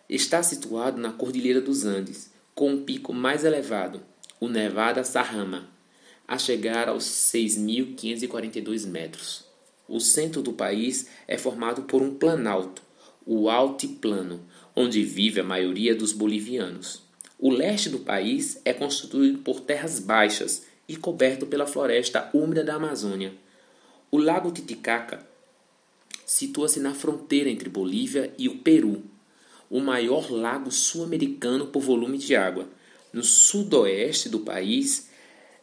está 0.08 0.42
situado 0.42 1.02
na 1.02 1.12
Cordilheira 1.12 1.60
dos 1.60 1.84
Andes, 1.84 2.32
com 2.56 2.72
um 2.72 2.84
pico 2.84 3.14
mais 3.14 3.44
elevado, 3.44 4.02
o 4.40 4.48
Nevada 4.48 5.04
Sarrama, 5.04 5.68
a 6.26 6.38
chegar 6.38 6.88
aos 6.88 7.04
6.542 7.04 8.88
metros. 8.88 9.46
O 9.86 10.00
centro 10.00 10.42
do 10.42 10.54
país 10.54 11.08
é 11.28 11.38
formado 11.38 11.84
por 11.84 12.02
um 12.02 12.16
planalto, 12.16 12.82
o 13.26 13.50
Altiplano, 13.50 14.42
onde 14.74 15.04
vive 15.04 15.42
a 15.42 15.44
maioria 15.44 15.94
dos 15.94 16.14
bolivianos. 16.14 17.04
O 17.38 17.50
leste 17.50 17.90
do 17.90 18.00
país 18.00 18.62
é 18.64 18.72
constituído 18.72 19.40
por 19.40 19.60
terras 19.60 20.00
baixas 20.00 20.66
e 20.88 20.96
coberto 20.96 21.46
pela 21.46 21.68
floresta 21.68 22.30
úmida 22.34 22.64
da 22.64 22.76
Amazônia. 22.76 23.34
O 24.10 24.18
Lago 24.18 24.52
Titicaca 24.52 25.33
situa-se 26.26 26.80
na 26.80 26.94
fronteira 26.94 27.50
entre 27.50 27.70
Bolívia 27.70 28.34
e 28.38 28.48
o 28.48 28.58
Peru, 28.58 29.04
o 29.70 29.80
maior 29.80 30.32
lago 30.32 30.72
sul-americano 30.72 31.68
por 31.68 31.82
volume 31.82 32.18
de 32.18 32.36
água. 32.36 32.68
No 33.12 33.24
sudoeste 33.24 34.30
do 34.30 34.40
país 34.40 35.10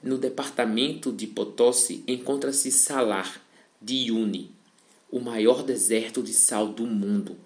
no 0.02 0.18
departamento 0.18 1.12
de 1.12 1.26
Potosí 1.26 2.02
encontra-se 2.06 2.70
Salar 2.70 3.40
de 3.80 4.10
Uyuni, 4.10 4.50
o 5.10 5.20
maior 5.20 5.62
deserto 5.62 6.22
de 6.22 6.32
sal 6.32 6.68
do 6.68 6.86
mundo. 6.86 7.36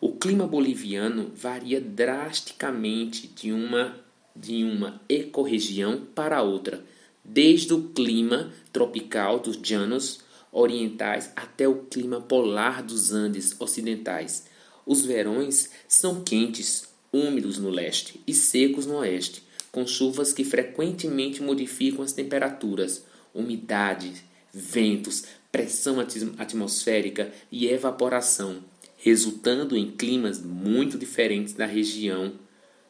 O 0.00 0.12
clima 0.12 0.46
boliviano 0.46 1.32
varia 1.34 1.80
drasticamente 1.80 3.26
de 3.28 3.52
uma 3.52 4.02
de 4.36 4.64
uma 4.64 5.00
ecorregião 5.08 6.00
para 6.12 6.42
outra, 6.42 6.84
desde 7.24 7.72
o 7.72 7.82
clima 7.90 8.52
tropical 8.72 9.38
dos 9.38 9.56
llanos 9.56 10.23
orientais 10.54 11.30
até 11.36 11.68
o 11.68 11.82
clima 11.84 12.20
polar 12.20 12.82
dos 12.82 13.12
Andes 13.12 13.54
ocidentais. 13.60 14.44
Os 14.86 15.04
verões 15.04 15.68
são 15.86 16.22
quentes, 16.22 16.88
úmidos 17.12 17.58
no 17.58 17.68
leste 17.68 18.22
e 18.26 18.32
secos 18.32 18.86
no 18.86 18.96
oeste 18.96 19.44
com 19.74 19.84
chuvas 19.84 20.32
que 20.32 20.44
frequentemente 20.44 21.42
modificam 21.42 22.04
as 22.04 22.12
temperaturas, 22.12 23.04
umidade, 23.34 24.24
ventos, 24.52 25.24
pressão 25.50 25.96
atmosférica 26.38 27.32
e 27.50 27.66
evaporação, 27.66 28.62
resultando 28.96 29.76
em 29.76 29.90
climas 29.90 30.40
muito 30.40 30.96
diferentes 30.96 31.54
da 31.54 31.66
região, 31.66 32.34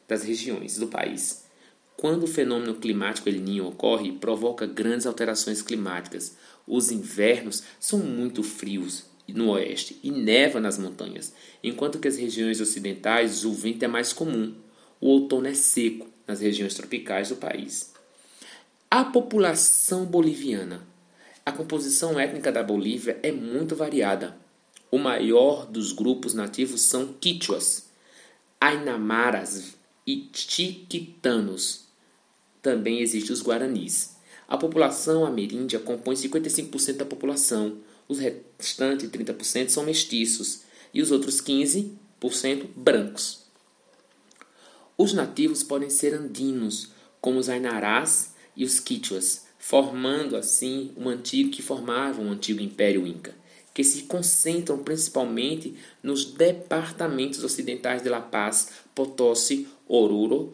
das 0.07 0.23
regiões 0.23 0.77
do 0.77 0.87
país. 0.87 1.43
Quando 1.97 2.25
o 2.25 2.27
fenômeno 2.27 2.75
climático 2.75 3.29
El 3.29 3.39
Niño 3.39 3.65
ocorre, 3.65 4.11
provoca 4.11 4.67
grandes 4.67 5.07
alterações 5.07 5.63
climáticas. 5.63 6.37
Os 6.67 6.91
invernos 6.91 7.63
são 7.79 7.99
muito 7.99 8.41
frios 8.43 9.05
no 9.33 9.49
oeste 9.49 9.99
e 10.03 10.11
neva 10.11 10.59
nas 10.59 10.77
montanhas, 10.77 11.33
enquanto 11.63 11.99
que 11.99 12.07
as 12.07 12.17
regiões 12.17 12.61
ocidentais 12.61 13.43
o 13.43 13.53
vento 13.53 13.83
é 13.83 13.87
mais 13.87 14.13
comum. 14.13 14.55
O 15.01 15.07
outono 15.07 15.47
é 15.47 15.53
seco 15.53 16.07
nas 16.27 16.39
regiões 16.39 16.73
tropicais 16.73 17.29
do 17.29 17.35
país. 17.35 17.93
A 18.89 19.03
população 19.03 20.05
boliviana. 20.05 20.87
A 21.45 21.51
composição 21.51 22.19
étnica 22.19 22.51
da 22.51 22.63
Bolívia 22.63 23.19
é 23.21 23.31
muito 23.31 23.75
variada. 23.75 24.37
O 24.89 24.97
maior 24.97 25.65
dos 25.65 25.91
grupos 25.91 26.33
nativos 26.33 26.81
são 26.81 27.13
quichuas, 27.19 27.89
ainamaras 28.59 29.75
e 30.07 30.29
chiquitanos. 30.33 31.85
Também 32.61 33.01
existem 33.01 33.33
os 33.33 33.43
guaranis. 33.43 34.14
A 34.47 34.57
população 34.57 35.25
ameríndia 35.25 35.79
compõe 35.79 36.15
55% 36.15 36.97
da 36.97 37.05
população. 37.05 37.77
Os 38.07 38.19
restantes 38.19 39.09
30% 39.09 39.69
são 39.69 39.83
mestiços 39.83 40.61
e 40.93 41.01
os 41.01 41.11
outros 41.11 41.41
15% 41.41 42.67
brancos. 42.75 43.43
Os 44.97 45.13
nativos 45.13 45.63
podem 45.63 45.89
ser 45.89 46.13
andinos, 46.13 46.89
como 47.19 47.39
os 47.39 47.49
ainarás 47.49 48.33
e 48.55 48.63
os 48.63 48.79
quichuas, 48.79 49.45
formando 49.59 50.37
assim 50.37 50.93
um 50.95 51.09
antigo 51.09 51.49
que 51.49 51.61
formava 51.61 52.21
um 52.21 52.31
antigo 52.31 52.61
império 52.61 53.05
inca, 53.05 53.35
que 53.73 53.83
se 53.83 54.03
concentram 54.03 54.77
principalmente 54.77 55.75
nos 56.01 56.23
departamentos 56.23 57.43
ocidentais 57.43 58.01
de 58.01 58.09
La 58.09 58.21
Paz, 58.21 58.69
Potosí, 58.93 59.67
Oruro, 59.87 60.53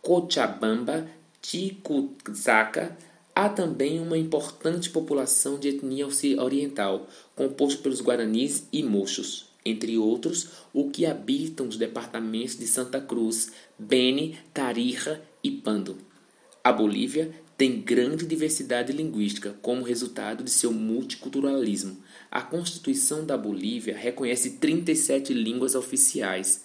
Cochabamba, 0.00 1.08
Ticuzaca. 1.40 2.96
Há 3.34 3.48
também 3.48 4.00
uma 4.00 4.18
importante 4.18 4.90
população 4.90 5.58
de 5.58 5.68
etnia 5.68 6.06
oriental, 6.38 7.08
composta 7.34 7.82
pelos 7.82 8.00
guaranis 8.00 8.66
e 8.72 8.82
mochos 8.82 9.52
entre 9.64 9.96
outros, 9.96 10.48
o 10.72 10.90
que 10.90 11.06
habitam 11.06 11.68
os 11.68 11.76
departamentos 11.76 12.58
de 12.58 12.66
Santa 12.66 13.00
Cruz, 13.00 13.52
Beni, 13.78 14.38
Tarija 14.52 15.22
e 15.42 15.50
Pando. 15.50 15.98
A 16.64 16.72
Bolívia 16.72 17.32
tem 17.56 17.80
grande 17.80 18.26
diversidade 18.26 18.92
linguística 18.92 19.54
como 19.62 19.84
resultado 19.84 20.42
de 20.42 20.50
seu 20.50 20.72
multiculturalismo. 20.72 21.96
A 22.30 22.42
Constituição 22.42 23.24
da 23.24 23.36
Bolívia 23.36 23.96
reconhece 23.96 24.52
37 24.52 25.32
línguas 25.32 25.74
oficiais. 25.74 26.64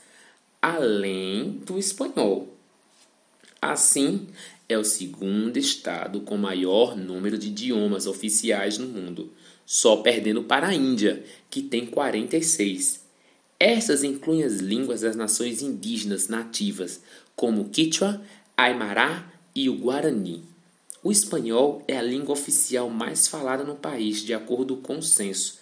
além 0.59 1.61
do 1.67 1.77
espanhol. 1.77 2.57
Assim, 3.61 4.27
é 4.69 4.77
o 4.77 4.83
segundo 4.83 5.57
estado 5.57 6.21
com 6.21 6.37
maior 6.37 6.95
número 6.95 7.35
de 7.37 7.47
idiomas 7.47 8.05
oficiais 8.05 8.77
no 8.77 8.87
mundo, 8.87 9.31
só 9.65 9.97
perdendo 9.97 10.43
para 10.43 10.67
a 10.67 10.73
Índia, 10.73 11.23
que 11.49 11.61
tem 11.61 11.85
46. 11.85 13.05
Essas 13.59 14.03
incluem 14.03 14.43
as 14.43 14.57
línguas 14.57 15.01
das 15.01 15.15
nações 15.15 15.61
indígenas 15.61 16.27
nativas, 16.27 17.01
como 17.35 17.61
o 17.61 17.69
Quichua, 17.69 18.21
Aymara 18.55 19.25
e 19.55 19.69
o 19.69 19.77
Guarani. 19.77 20.43
O 21.03 21.11
espanhol 21.11 21.83
é 21.87 21.97
a 21.97 22.01
língua 22.01 22.33
oficial 22.33 22.89
mais 22.89 23.27
falada 23.27 23.63
no 23.63 23.75
país, 23.75 24.21
de 24.21 24.33
acordo 24.33 24.77
com 24.77 24.97
o 24.97 25.03
censo, 25.03 25.59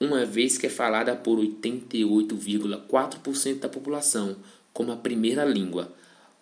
uma 0.00 0.24
vez 0.26 0.58
que 0.58 0.66
é 0.66 0.70
falada 0.70 1.14
por 1.14 1.38
88,4% 1.38 3.60
da 3.60 3.68
população 3.68 4.36
como 4.72 4.90
a 4.90 4.96
primeira 4.96 5.44
língua, 5.44 5.94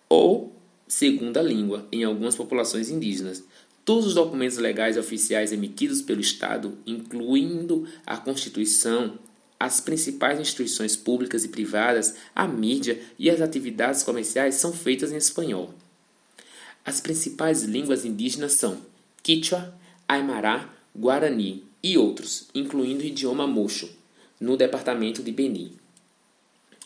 ou 0.09 0.55
segunda 0.91 1.41
língua 1.41 1.87
em 1.89 2.03
algumas 2.03 2.35
populações 2.35 2.89
indígenas. 2.89 3.41
Todos 3.85 4.07
os 4.07 4.13
documentos 4.13 4.57
legais 4.57 4.97
oficiais 4.97 5.53
emitidos 5.53 6.01
pelo 6.01 6.19
Estado, 6.19 6.77
incluindo 6.85 7.87
a 8.05 8.17
Constituição, 8.17 9.17
as 9.57 9.79
principais 9.79 10.37
instituições 10.37 10.97
públicas 10.97 11.45
e 11.45 11.47
privadas, 11.47 12.15
a 12.35 12.45
mídia 12.45 13.01
e 13.17 13.29
as 13.29 13.39
atividades 13.39 14.03
comerciais 14.03 14.55
são 14.55 14.73
feitas 14.73 15.13
em 15.13 15.15
espanhol. 15.15 15.73
As 16.83 16.99
principais 16.99 17.63
línguas 17.63 18.03
indígenas 18.03 18.51
são 18.53 18.81
Quichua, 19.23 19.73
Aymara, 20.05 20.69
Guarani 20.93 21.63
e 21.81 21.97
outros, 21.97 22.49
incluindo 22.53 23.01
o 23.01 23.07
idioma 23.07 23.47
mocho, 23.47 23.89
no 24.41 24.57
departamento 24.57 25.23
de 25.23 25.31
Beni. 25.31 25.71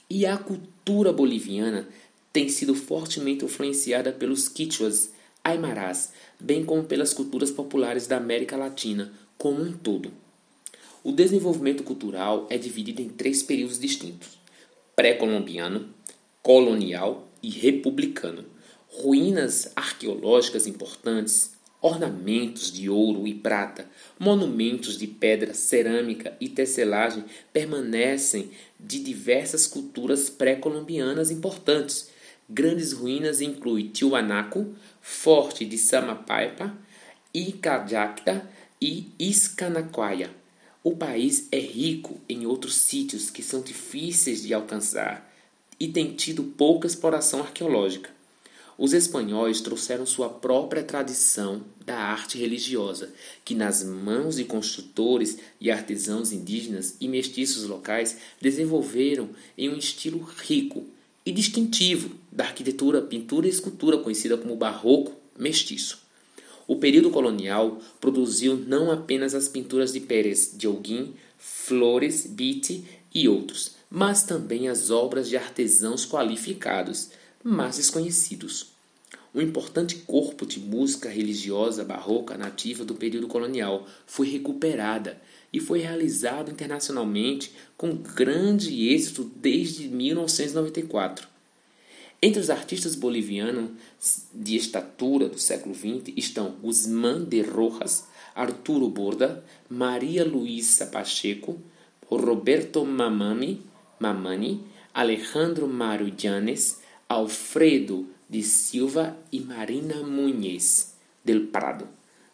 E 0.07 0.27
a 0.27 0.37
cultura 0.37 1.11
boliviana 1.11 1.87
tem 2.35 2.49
sido 2.49 2.75
fortemente 2.75 3.45
influenciada 3.45 4.11
pelos 4.11 4.49
quichuas, 4.49 5.09
aimarás, 5.41 6.11
bem 6.37 6.65
como 6.65 6.83
pelas 6.83 7.13
culturas 7.13 7.49
populares 7.49 8.07
da 8.07 8.17
América 8.17 8.57
Latina 8.57 9.13
como 9.37 9.63
um 9.63 9.71
todo. 9.71 10.11
O 11.01 11.13
desenvolvimento 11.13 11.81
cultural 11.81 12.45
é 12.49 12.57
dividido 12.57 13.01
em 13.01 13.07
três 13.07 13.41
períodos 13.41 13.79
distintos: 13.79 14.37
pré-colombiano, 14.97 15.87
colonial 16.43 17.25
e 17.41 17.49
republicano. 17.49 18.43
Ruínas 18.89 19.71
arqueológicas 19.73 20.67
importantes, 20.67 21.51
ornamentos 21.81 22.69
de 22.69 22.89
ouro 22.89 23.25
e 23.25 23.33
prata, 23.33 23.89
monumentos 24.19 24.97
de 24.97 25.07
pedra, 25.07 25.53
cerâmica 25.53 26.35
e 26.41 26.49
tecelagem 26.49 27.23
permanecem 27.53 28.51
de 28.77 28.99
diversas 28.99 29.65
culturas 29.65 30.29
pré-colombianas 30.29 31.31
importantes, 31.31 32.13
Grandes 32.49 32.93
ruínas 32.93 33.41
incluem 33.41 33.87
Tiwanaku, 33.87 34.75
Forte 35.01 35.65
de 35.65 35.77
Samapaipa, 35.77 36.75
Icajacta 37.33 38.47
e 38.79 39.11
Iscanaquaia. 39.17 40.29
O 40.83 40.95
país 40.95 41.47
é 41.51 41.59
rico 41.59 42.21
em 42.29 42.45
outros 42.45 42.75
sítios 42.75 43.31
que 43.31 43.41
são 43.41 43.61
difíceis 43.61 44.43
de 44.43 44.53
alcançar 44.53 45.33
e 45.79 45.87
tem 45.87 46.13
tido 46.13 46.43
pouca 46.43 46.85
exploração 46.85 47.39
arqueológica. 47.39 48.11
Os 48.77 48.93
espanhóis 48.93 49.61
trouxeram 49.61 50.05
sua 50.05 50.29
própria 50.29 50.83
tradição 50.83 51.63
da 51.85 51.97
arte 51.97 52.37
religiosa, 52.37 53.13
que 53.43 53.55
nas 53.55 53.83
mãos 53.83 54.35
de 54.35 54.43
construtores 54.43 55.37
e 55.61 55.71
artesãos 55.71 56.31
indígenas 56.33 56.95
e 56.99 57.07
mestiços 57.07 57.63
locais 57.63 58.17
desenvolveram 58.41 59.29
em 59.57 59.69
um 59.69 59.77
estilo 59.77 60.19
rico, 60.19 60.85
e 61.25 61.31
distintivo 61.31 62.11
da 62.31 62.43
arquitetura, 62.43 63.01
pintura 63.01 63.47
e 63.47 63.49
escultura 63.49 63.97
conhecida 63.97 64.37
como 64.37 64.55
barroco 64.55 65.13
mestiço. 65.37 66.05
O 66.67 66.77
período 66.77 67.09
colonial 67.09 67.79
produziu 67.99 68.55
não 68.55 68.91
apenas 68.91 69.33
as 69.33 69.47
pinturas 69.47 69.93
de 69.93 69.99
Pérez 69.99 70.53
de 70.55 70.67
Holguín, 70.67 71.13
Flores, 71.37 72.25
Beatty 72.27 72.83
e 73.13 73.27
outros, 73.27 73.75
mas 73.89 74.23
também 74.23 74.67
as 74.67 74.89
obras 74.89 75.29
de 75.29 75.37
artesãos 75.37 76.05
qualificados, 76.05 77.09
mas 77.43 77.77
desconhecidos. 77.77 78.73
Um 79.33 79.41
importante 79.41 79.97
corpo 79.97 80.45
de 80.45 80.59
música 80.59 81.09
religiosa 81.09 81.83
barroca 81.83 82.37
nativa 82.37 82.85
do 82.85 82.95
período 82.95 83.27
colonial 83.27 83.85
foi 84.05 84.29
recuperada 84.29 85.21
e 85.55 85.59
foi 85.61 85.79
realizado 85.79 86.51
internacionalmente 86.51 87.53
com 87.77 87.95
grande 87.95 88.89
êxito 88.89 89.23
desde 89.37 89.87
1994. 89.87 91.29
Entre 92.21 92.41
os 92.41 92.49
artistas 92.49 92.93
bolivianos 92.93 93.69
de 94.33 94.57
estatura 94.57 95.29
do 95.29 95.39
século 95.39 95.73
XX 95.73 96.13
estão 96.17 96.51
Guzmán 96.61 97.23
de 97.23 97.41
Rojas, 97.41 98.05
Arturo 98.35 98.89
Borda, 98.89 99.45
Maria 99.69 100.25
Luísa 100.25 100.87
Pacheco, 100.87 101.57
Roberto 102.09 102.83
Mamani, 102.83 103.61
Mamani 103.97 104.61
Alejandro 104.93 105.69
Mário 105.69 106.13
Llanes, 106.21 106.81
Alfredo 107.07 108.05
de 108.29 108.43
Silva 108.43 109.17
e 109.31 109.39
Marina 109.39 110.03
Munhez 110.03 110.95
del 111.23 111.47
Prado. 111.47 111.87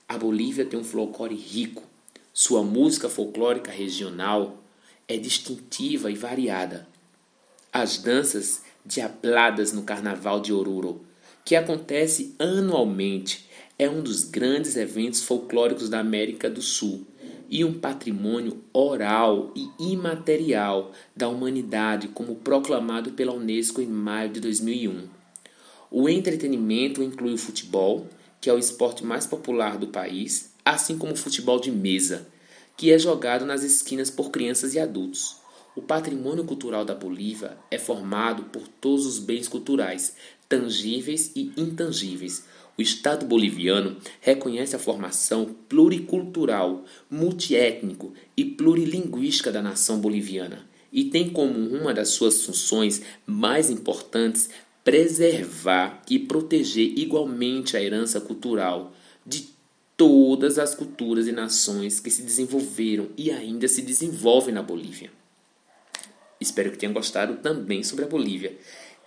A 0.09 0.17
Bolívia 0.17 0.65
tem 0.65 0.79
um 0.79 0.83
folclore 0.83 1.35
rico, 1.35 1.83
sua 2.33 2.63
música 2.63 3.09
folclórica 3.09 3.71
regional 3.71 4.63
é 5.07 5.17
distintiva 5.17 6.09
e 6.09 6.15
variada. 6.15 6.87
As 7.73 7.97
danças 7.97 8.63
diabladas 8.85 9.73
no 9.73 9.83
Carnaval 9.83 10.39
de 10.39 10.53
Oruro, 10.53 11.01
que 11.43 11.55
acontece 11.55 12.33
anualmente, 12.39 13.45
é 13.77 13.89
um 13.89 14.01
dos 14.01 14.23
grandes 14.23 14.77
eventos 14.77 15.23
folclóricos 15.23 15.89
da 15.89 15.99
América 15.99 16.49
do 16.49 16.61
Sul 16.61 17.05
e 17.49 17.65
um 17.65 17.73
patrimônio 17.73 18.63
oral 18.71 19.53
e 19.53 19.91
imaterial 19.91 20.93
da 21.13 21.27
humanidade, 21.27 22.07
como 22.07 22.35
proclamado 22.35 23.11
pela 23.11 23.33
Unesco 23.33 23.81
em 23.81 23.87
maio 23.87 24.29
de 24.29 24.39
2001. 24.39 25.09
O 25.89 26.07
entretenimento 26.07 27.03
inclui 27.03 27.33
o 27.33 27.37
futebol, 27.37 28.07
que 28.39 28.49
é 28.49 28.53
o 28.53 28.57
esporte 28.57 29.03
mais 29.03 29.27
popular 29.27 29.77
do 29.77 29.87
país, 29.87 30.50
assim 30.63 30.97
como 30.97 31.13
o 31.13 31.17
futebol 31.17 31.59
de 31.59 31.71
mesa, 31.71 32.27
que 32.77 32.91
é 32.91 32.97
jogado 32.99 33.45
nas 33.45 33.63
esquinas 33.63 34.09
por 34.09 34.31
crianças 34.31 34.73
e 34.73 34.79
adultos. 34.79 35.37
O 35.75 35.81
patrimônio 35.81 36.43
cultural 36.43 36.83
da 36.83 36.93
Bolívia 36.93 37.57
é 37.69 37.77
formado 37.77 38.43
por 38.45 38.67
todos 38.67 39.05
os 39.05 39.19
bens 39.19 39.47
culturais, 39.47 40.15
tangíveis 40.49 41.31
e 41.35 41.51
intangíveis. 41.55 42.45
O 42.77 42.81
Estado 42.81 43.25
boliviano 43.25 43.97
reconhece 44.19 44.75
a 44.75 44.79
formação 44.79 45.55
pluricultural, 45.69 46.83
multiétnico 47.09 48.13
e 48.35 48.43
plurilinguística 48.43 49.51
da 49.51 49.61
nação 49.61 49.99
boliviana 49.99 50.69
e 50.91 51.05
tem 51.05 51.29
como 51.29 51.57
uma 51.57 51.93
das 51.93 52.09
suas 52.09 52.43
funções 52.43 53.01
mais 53.25 53.69
importantes 53.69 54.49
preservar 54.83 56.01
e 56.09 56.19
proteger 56.19 56.97
igualmente 56.97 57.77
a 57.77 57.81
herança 57.81 58.19
cultural 58.19 58.93
de 59.25 59.50
todas 60.01 60.57
as 60.57 60.73
culturas 60.73 61.27
e 61.27 61.31
nações 61.31 61.99
que 61.99 62.09
se 62.09 62.23
desenvolveram 62.23 63.09
e 63.15 63.29
ainda 63.29 63.67
se 63.67 63.83
desenvolvem 63.83 64.51
na 64.51 64.63
Bolívia. 64.63 65.11
Espero 66.39 66.71
que 66.71 66.77
tenham 66.79 66.91
gostado 66.91 67.35
também 67.35 67.83
sobre 67.83 68.05
a 68.05 68.07
Bolívia. 68.07 68.57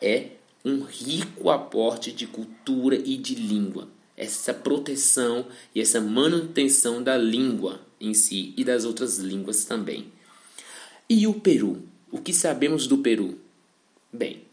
É 0.00 0.28
um 0.64 0.85
rico 0.85 1.50
aporte 1.50 2.12
de 2.12 2.28
cultura 2.28 2.94
e 2.94 3.16
de 3.16 3.35
língua. 3.35 3.88
Essa 4.16 4.54
proteção 4.54 5.48
e 5.74 5.80
essa 5.80 6.00
manutenção 6.00 7.02
da 7.02 7.18
língua 7.18 7.80
em 8.00 8.14
si 8.14 8.54
e 8.57 8.62
das 8.62 8.85
outras 8.85 9.18
línguas 9.18 9.64
também. 9.64 10.12
E 11.11 11.26
o 11.26 11.35
Peru? 11.35 11.83
O 12.09 12.20
que 12.20 12.33
sabemos 12.33 12.87
do 12.87 12.98
Peru? 12.98 13.37
Bem, 14.12 14.43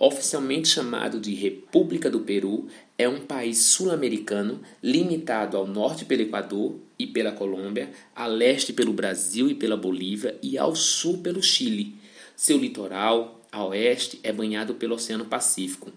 Oficialmente 0.00 0.68
chamado 0.68 1.18
de 1.18 1.34
República 1.34 2.08
do 2.08 2.20
Peru, 2.20 2.68
é 2.96 3.08
um 3.08 3.26
país 3.26 3.58
sul-americano 3.58 4.60
limitado 4.80 5.56
ao 5.56 5.66
norte 5.66 6.04
pelo 6.04 6.22
Equador 6.22 6.76
e 6.96 7.04
pela 7.04 7.32
Colômbia, 7.32 7.90
a 8.14 8.24
leste 8.28 8.72
pelo 8.72 8.92
Brasil 8.92 9.50
e 9.50 9.56
pela 9.56 9.76
Bolívia 9.76 10.38
e 10.40 10.56
ao 10.56 10.76
sul 10.76 11.18
pelo 11.18 11.42
Chile. 11.42 11.96
Seu 12.36 12.56
litoral, 12.56 13.40
a 13.50 13.64
oeste, 13.64 14.20
é 14.22 14.32
banhado 14.32 14.74
pelo 14.74 14.94
Oceano 14.94 15.24
Pacífico. 15.24 15.90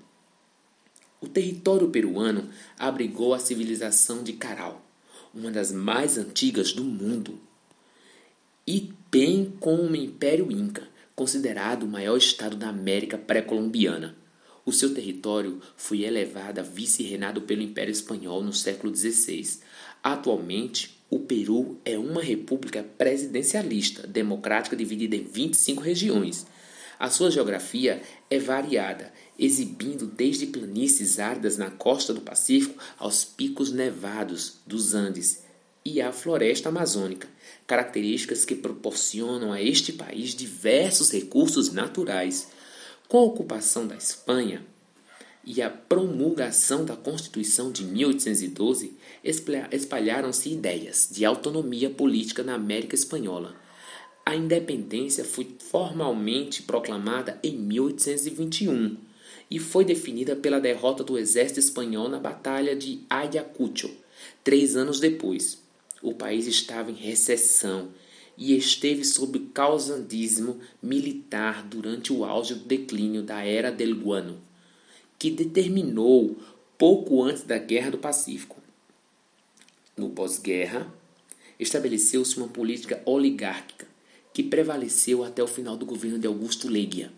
O 1.20 1.28
território 1.28 1.88
peruano 1.90 2.50
abrigou 2.80 3.36
a 3.36 3.40
civilização 3.40 4.24
de 4.24 4.34
Caral, 4.34 4.84
uma 5.32 5.52
das 5.52 5.72
mais 5.72 6.18
antigas 6.18 6.74
do 6.74 6.84
mundo, 6.84 7.40
e 8.66 8.92
bem 9.12 9.54
como 9.60 9.84
o 9.84 9.96
Império 9.96 10.52
Inca, 10.52 10.90
considerado 11.22 11.84
o 11.84 11.88
maior 11.88 12.18
estado 12.18 12.56
da 12.56 12.70
América 12.70 13.16
pré-colombiana. 13.16 14.16
O 14.66 14.74
seu 14.74 14.92
território 14.92 15.62
foi 15.78 16.02
elevado 16.02 16.58
a 16.58 16.64
vice-reinado 16.64 17.44
pelo 17.44 17.62
Império 17.62 17.92
Espanhol 17.92 18.44
no 18.44 18.52
século 18.52 18.92
XVI. 18.96 19.60
Atualmente, 20.04 21.00
o 21.12 21.20
Peru 21.20 21.80
é 21.86 21.96
uma 21.96 22.24
república 22.24 22.84
presidencialista, 22.98 24.08
democrática 24.08 24.76
dividida 24.76 25.16
em 25.16 25.24
25 25.24 25.84
regiões. 25.84 26.48
A 26.98 27.08
sua 27.12 27.30
geografia 27.30 28.02
é 28.28 28.40
variada, 28.40 29.14
exibindo 29.38 30.08
desde 30.08 30.48
planícies 30.48 31.20
áridas 31.20 31.56
na 31.56 31.70
costa 31.70 32.16
do 32.16 32.22
Pacífico 32.22 32.82
aos 32.98 33.24
picos 33.24 33.72
nevados 33.72 34.56
dos 34.66 34.96
Andes 34.96 35.44
e 35.84 36.02
à 36.02 36.12
floresta 36.12 36.70
amazônica, 36.70 37.28
características 37.66 38.46
que 38.46 38.56
proporcionam 38.56 39.52
a 39.52 39.62
este 39.62 39.94
país 39.94 40.36
diversos 40.36 41.12
recursos 41.12 41.72
naturais. 41.72 42.48
Com 43.08 43.18
a 43.18 43.24
ocupação 43.24 43.88
da 43.88 43.96
Espanha 43.96 44.66
e 45.44 45.62
a 45.62 45.70
promulgação 45.70 46.86
da 46.86 46.96
Constituição 46.96 47.72
de 47.72 47.84
1812, 47.84 48.94
espalharam-se 49.72 50.50
ideias 50.50 51.10
de 51.12 51.26
autonomia 51.26 51.90
política 51.90 52.44
na 52.44 52.54
América 52.56 52.96
Espanhola 52.96 53.56
a 54.26 54.36
independência 54.36 55.26
foi 55.26 55.48
formalmente 55.60 56.64
proclamada 56.64 57.40
em 57.44 57.58
1821 57.58 58.96
e 59.50 59.60
foi 59.60 59.84
definida 59.84 60.36
pela 60.36 60.60
derrota 60.60 61.04
do 61.04 61.18
exército 61.18 61.60
espanhol 61.60 62.08
na 62.08 62.20
Batalha 62.20 62.76
de 62.76 63.02
Ayacucho, 63.10 63.92
três 64.44 64.76
anos 64.76 65.00
depois. 65.00 65.61
O 66.02 66.14
país 66.14 66.48
estava 66.48 66.90
em 66.90 66.96
recessão 66.96 67.90
e 68.38 68.56
esteve 68.56 69.04
sob 69.04 69.38
causandismo 69.54 70.60
militar 70.82 71.64
durante 71.68 72.12
o 72.12 72.26
auge 72.26 72.56
do 72.56 72.66
declínio 72.66 73.22
da 73.22 73.44
Era 73.44 73.72
del 73.72 73.96
Guano, 73.96 74.42
que 75.20 75.30
determinou 75.30 76.38
pouco 76.78 77.22
antes 77.22 77.44
da 77.44 77.60
Guerra 77.60 77.92
do 77.92 78.00
Pacífico. 78.00 78.58
No 79.96 80.10
pós-guerra, 80.10 80.92
estabeleceu-se 81.60 82.38
uma 82.38 82.48
política 82.48 83.02
oligárquica 83.06 83.88
que 84.34 84.42
prevaleceu 84.42 85.24
até 85.24 85.44
o 85.44 85.48
final 85.48 85.78
do 85.78 85.86
governo 85.86 86.18
de 86.18 86.26
Augusto 86.26 86.68
Leguia. 86.68 87.12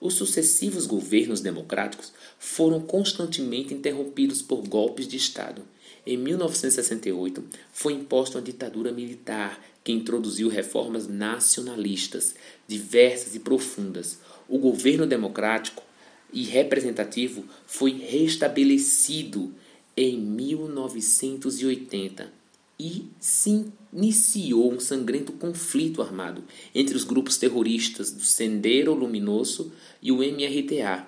Os 0.00 0.14
sucessivos 0.14 0.86
governos 0.86 1.40
democráticos 1.40 2.12
foram 2.38 2.80
constantemente 2.80 3.74
interrompidos 3.74 4.40
por 4.40 4.66
golpes 4.66 5.06
de 5.06 5.16
Estado. 5.16 5.62
Em 6.04 6.16
1968, 6.16 7.44
foi 7.72 7.92
imposta 7.92 8.38
uma 8.38 8.44
ditadura 8.44 8.90
militar 8.90 9.64
que 9.84 9.92
introduziu 9.92 10.48
reformas 10.48 11.06
nacionalistas 11.06 12.34
diversas 12.66 13.36
e 13.36 13.38
profundas. 13.38 14.18
O 14.48 14.58
governo 14.58 15.06
democrático 15.06 15.84
e 16.32 16.42
representativo 16.42 17.44
foi 17.66 17.92
restabelecido 17.92 19.54
em 19.96 20.18
1980 20.18 22.32
e 22.80 23.06
se 23.20 23.66
iniciou 23.92 24.72
um 24.72 24.80
sangrento 24.80 25.32
conflito 25.32 26.02
armado 26.02 26.42
entre 26.74 26.96
os 26.96 27.04
grupos 27.04 27.36
terroristas 27.36 28.10
do 28.10 28.22
Sendero 28.22 28.92
Luminoso 28.92 29.70
e 30.00 30.10
o 30.10 30.16
MRTA 30.16 31.06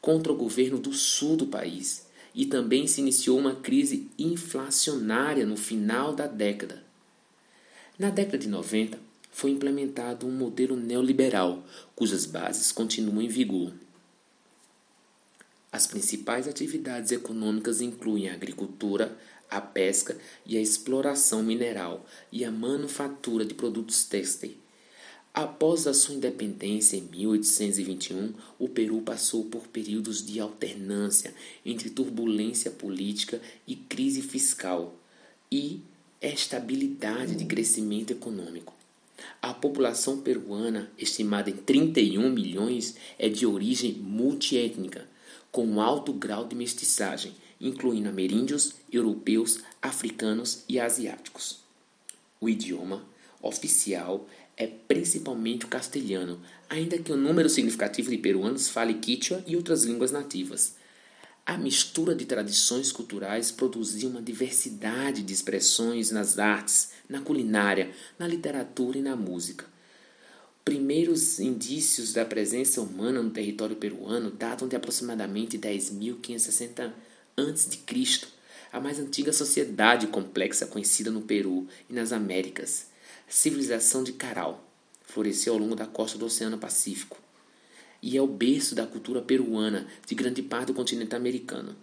contra 0.00 0.32
o 0.32 0.36
governo 0.36 0.78
do 0.78 0.92
sul 0.92 1.36
do 1.36 1.46
país. 1.46 2.03
E 2.34 2.46
também 2.46 2.86
se 2.86 3.00
iniciou 3.00 3.38
uma 3.38 3.54
crise 3.54 4.10
inflacionária 4.18 5.46
no 5.46 5.56
final 5.56 6.14
da 6.14 6.26
década. 6.26 6.82
Na 7.98 8.10
década 8.10 8.38
de 8.38 8.48
90, 8.48 8.98
foi 9.30 9.50
implementado 9.50 10.26
um 10.26 10.32
modelo 10.32 10.76
neoliberal, 10.76 11.64
cujas 11.94 12.26
bases 12.26 12.72
continuam 12.72 13.22
em 13.22 13.28
vigor. 13.28 13.72
As 15.70 15.86
principais 15.86 16.46
atividades 16.46 17.10
econômicas 17.10 17.80
incluem 17.80 18.28
a 18.28 18.34
agricultura, 18.34 19.16
a 19.50 19.60
pesca 19.60 20.16
e 20.46 20.56
a 20.56 20.60
exploração 20.60 21.42
mineral 21.42 22.06
e 22.30 22.44
a 22.44 22.50
manufatura 22.50 23.44
de 23.44 23.54
produtos 23.54 24.04
têxteis. 24.04 24.63
Após 25.34 25.88
a 25.88 25.92
sua 25.92 26.14
independência 26.14 26.96
em 26.96 27.02
1821, 27.02 28.32
o 28.56 28.68
Peru 28.68 29.00
passou 29.02 29.44
por 29.46 29.66
períodos 29.66 30.24
de 30.24 30.38
alternância 30.38 31.34
entre 31.66 31.90
turbulência 31.90 32.70
política 32.70 33.42
e 33.66 33.74
crise 33.74 34.22
fiscal 34.22 34.94
e 35.50 35.80
estabilidade 36.22 37.34
de 37.34 37.44
crescimento 37.44 38.12
econômico. 38.12 38.72
A 39.42 39.52
população 39.52 40.20
peruana, 40.20 40.88
estimada 40.96 41.50
em 41.50 41.56
31 41.56 42.30
milhões, 42.30 42.94
é 43.18 43.28
de 43.28 43.44
origem 43.44 43.94
multiétnica, 43.94 45.08
com 45.50 45.80
alto 45.80 46.12
grau 46.12 46.46
de 46.46 46.54
mestiçagem 46.54 47.34
incluindo 47.60 48.08
ameríndios, 48.08 48.74
europeus, 48.92 49.60
africanos 49.80 50.64
e 50.68 50.78
asiáticos. 50.78 51.60
O 52.40 52.48
idioma 52.48 53.04
oficial 53.40 54.26
é 54.56 54.66
principalmente 54.66 55.64
o 55.64 55.68
castelhano, 55.68 56.40
ainda 56.68 56.98
que 56.98 57.12
um 57.12 57.16
número 57.16 57.48
significativo 57.48 58.10
de 58.10 58.18
peruanos 58.18 58.68
fale 58.68 58.94
quichua 58.94 59.42
e 59.46 59.56
outras 59.56 59.84
línguas 59.84 60.12
nativas. 60.12 60.76
A 61.46 61.58
mistura 61.58 62.14
de 62.14 62.24
tradições 62.24 62.90
culturais 62.90 63.50
produziu 63.50 64.08
uma 64.08 64.22
diversidade 64.22 65.22
de 65.22 65.32
expressões 65.32 66.10
nas 66.10 66.38
artes, 66.38 66.92
na 67.08 67.20
culinária, 67.20 67.90
na 68.18 68.26
literatura 68.26 68.98
e 68.98 69.02
na 69.02 69.14
música. 69.14 69.66
Primeiros 70.64 71.38
indícios 71.40 72.14
da 72.14 72.24
presença 72.24 72.80
humana 72.80 73.22
no 73.22 73.28
território 73.28 73.76
peruano 73.76 74.30
datam 74.30 74.66
de 74.66 74.74
aproximadamente 74.74 75.58
10.560 75.58 76.90
antes 77.36 77.68
de 77.68 77.76
Cristo, 77.78 78.28
a 78.72 78.80
mais 78.80 78.98
antiga 78.98 79.30
sociedade 79.30 80.06
complexa 80.06 80.66
conhecida 80.66 81.10
no 81.10 81.20
Peru 81.20 81.68
e 81.90 81.92
nas 81.92 82.12
Américas, 82.12 82.86
civilização 83.28 84.04
de 84.04 84.12
Caral, 84.12 84.64
floresceu 85.02 85.54
ao 85.54 85.58
longo 85.58 85.74
da 85.74 85.86
costa 85.86 86.18
do 86.18 86.26
Oceano 86.26 86.58
Pacífico 86.58 87.18
e 88.02 88.16
é 88.16 88.22
o 88.22 88.26
berço 88.26 88.74
da 88.74 88.86
cultura 88.86 89.22
peruana 89.22 89.86
de 90.06 90.14
grande 90.14 90.42
parte 90.42 90.68
do 90.68 90.74
continente 90.74 91.16
americano. 91.16 91.74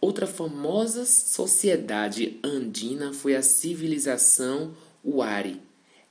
Outra 0.00 0.26
famosa 0.26 1.04
sociedade 1.04 2.38
andina 2.42 3.12
foi 3.12 3.34
a 3.34 3.42
civilização 3.42 4.74
Huari, 5.04 5.60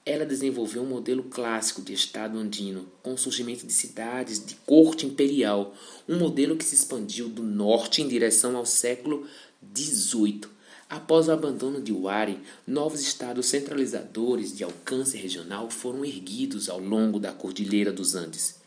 ela 0.10 0.26
desenvolveu 0.26 0.82
um 0.82 0.88
modelo 0.88 1.24
clássico 1.24 1.84
de 1.84 1.94
Estado 1.94 2.38
andino, 2.40 2.88
com 3.04 3.14
o 3.14 3.18
surgimento 3.18 3.68
de 3.68 3.72
cidades 3.72 4.44
de 4.44 4.56
corte 4.66 5.06
imperial, 5.06 5.76
um 6.08 6.18
modelo 6.18 6.58
que 6.58 6.66
se 6.66 6.74
expandiu 6.74 7.30
do 7.30 7.44
norte 7.44 8.02
em 8.02 8.08
direção 8.08 8.58
ao 8.58 8.66
século 8.66 9.28
XVIII. 9.76 10.42
Após 10.90 11.28
o 11.28 11.32
abandono 11.32 11.80
de 11.80 11.94
Huari, 11.94 12.40
novos 12.66 13.00
estados 13.00 13.46
centralizadores 13.46 14.58
de 14.58 14.64
alcance 14.64 15.16
regional 15.16 15.70
foram 15.70 16.04
erguidos 16.04 16.68
ao 16.68 16.80
longo 16.80 17.20
da 17.20 17.32
Cordilheira 17.32 17.92
dos 17.92 18.16
Andes. 18.16 18.60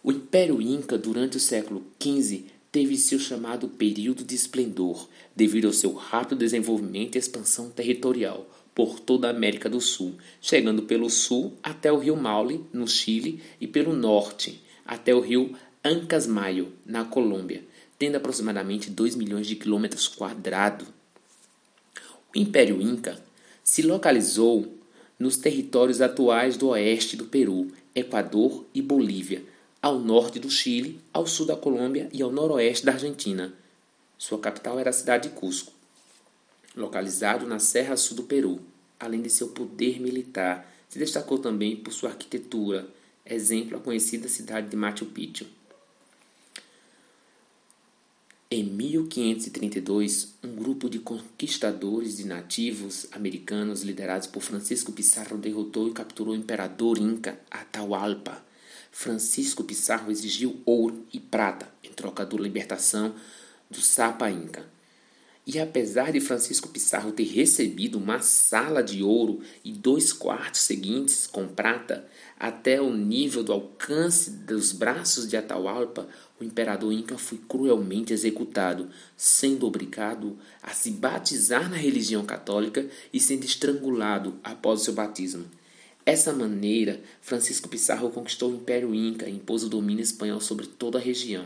O 0.00 0.12
Império 0.12 0.62
Inca, 0.62 0.96
durante 0.96 1.36
o 1.36 1.40
século 1.40 1.84
XV, 2.00 2.44
teve 2.70 2.96
seu 2.96 3.18
chamado 3.18 3.66
período 3.68 4.22
de 4.22 4.36
esplendor, 4.36 5.08
devido 5.34 5.66
ao 5.66 5.72
seu 5.72 5.92
rápido 5.92 6.38
desenvolvimento 6.38 7.16
e 7.16 7.18
expansão 7.18 7.68
territorial 7.68 8.48
por 8.72 9.00
toda 9.00 9.26
a 9.26 9.30
América 9.30 9.68
do 9.68 9.80
Sul, 9.80 10.14
chegando 10.40 10.84
pelo 10.84 11.10
sul 11.10 11.52
até 11.62 11.90
o 11.90 11.98
rio 11.98 12.16
Maule, 12.16 12.64
no 12.72 12.86
Chile, 12.86 13.42
e 13.60 13.66
pelo 13.66 13.92
norte 13.92 14.62
até 14.86 15.12
o 15.12 15.20
rio 15.20 15.52
Ancasmayo, 15.84 16.72
na 16.86 17.04
Colômbia, 17.04 17.64
tendo 18.00 18.16
aproximadamente 18.16 18.90
2 18.90 19.14
milhões 19.14 19.46
de 19.46 19.54
quilômetros 19.54 20.08
quadrados. 20.08 20.88
O 22.34 22.38
Império 22.38 22.80
Inca 22.80 23.22
se 23.62 23.82
localizou 23.82 24.76
nos 25.18 25.36
territórios 25.36 26.00
atuais 26.00 26.56
do 26.56 26.68
oeste 26.68 27.14
do 27.14 27.26
Peru, 27.26 27.70
Equador 27.94 28.64
e 28.74 28.80
Bolívia, 28.80 29.44
ao 29.82 29.98
norte 29.98 30.38
do 30.38 30.50
Chile, 30.50 30.98
ao 31.12 31.26
sul 31.26 31.44
da 31.44 31.56
Colômbia 31.56 32.08
e 32.12 32.22
ao 32.22 32.32
noroeste 32.32 32.86
da 32.86 32.92
Argentina. 32.92 33.52
Sua 34.16 34.38
capital 34.38 34.78
era 34.78 34.90
a 34.90 34.94
cidade 34.94 35.28
de 35.28 35.34
Cusco 35.34 35.78
localizado 36.76 37.46
na 37.46 37.58
Serra 37.58 37.96
Sul 37.96 38.16
do 38.16 38.22
Peru. 38.22 38.60
Além 38.98 39.22
de 39.22 39.30
seu 39.30 39.48
poder 39.48 40.00
militar, 40.00 40.70
se 40.88 40.98
destacou 40.98 41.38
também 41.38 41.76
por 41.76 41.92
sua 41.92 42.10
arquitetura, 42.10 42.86
exemplo 43.24 43.76
a 43.76 43.80
conhecida 43.80 44.28
cidade 44.28 44.68
de 44.68 44.76
Machu 44.76 45.06
Picchu. 45.06 45.46
Em 48.52 48.64
1532, 48.64 50.34
um 50.42 50.56
grupo 50.56 50.90
de 50.90 50.98
conquistadores 50.98 52.18
e 52.18 52.24
nativos 52.24 53.06
americanos 53.12 53.82
liderados 53.82 54.26
por 54.26 54.42
Francisco 54.42 54.90
Pizarro 54.90 55.38
derrotou 55.38 55.86
e 55.86 55.92
capturou 55.92 56.34
o 56.34 56.36
imperador 56.36 56.98
inca 56.98 57.38
Atahualpa. 57.48 58.44
Francisco 58.90 59.62
Pizarro 59.62 60.10
exigiu 60.10 60.60
ouro 60.66 61.06
e 61.12 61.20
prata 61.20 61.72
em 61.84 61.92
troca 61.92 62.26
da 62.26 62.36
libertação 62.36 63.14
do 63.70 63.80
Sapa 63.80 64.28
Inca. 64.28 64.68
E 65.46 65.58
apesar 65.58 66.12
de 66.12 66.20
Francisco 66.20 66.68
Pissarro 66.68 67.12
ter 67.12 67.24
recebido 67.24 67.98
uma 67.98 68.20
sala 68.20 68.82
de 68.82 69.02
ouro 69.02 69.40
e 69.64 69.72
dois 69.72 70.12
quartos 70.12 70.60
seguintes 70.60 71.26
com 71.26 71.48
prata, 71.48 72.04
até 72.38 72.80
o 72.80 72.94
nível 72.94 73.42
do 73.42 73.52
alcance 73.52 74.30
dos 74.30 74.72
braços 74.72 75.28
de 75.28 75.36
Atahualpa, 75.36 76.08
o 76.40 76.44
imperador 76.44 76.90
Inca 76.90 77.18
foi 77.18 77.38
cruelmente 77.46 78.14
executado, 78.14 78.88
sendo 79.14 79.66
obrigado 79.66 80.38
a 80.62 80.72
se 80.72 80.90
batizar 80.90 81.68
na 81.68 81.76
religião 81.76 82.24
católica 82.24 82.88
e 83.12 83.20
sendo 83.20 83.44
estrangulado 83.44 84.38
após 84.42 84.80
seu 84.80 84.94
batismo. 84.94 85.44
Dessa 86.04 86.32
maneira, 86.32 87.00
Francisco 87.20 87.68
Pizarro 87.68 88.10
conquistou 88.10 88.50
o 88.50 88.56
Império 88.56 88.92
Inca 88.92 89.28
e 89.28 89.36
impôs 89.36 89.62
o 89.62 89.68
domínio 89.68 90.02
espanhol 90.02 90.40
sobre 90.40 90.66
toda 90.66 90.98
a 90.98 91.00
região. 91.00 91.44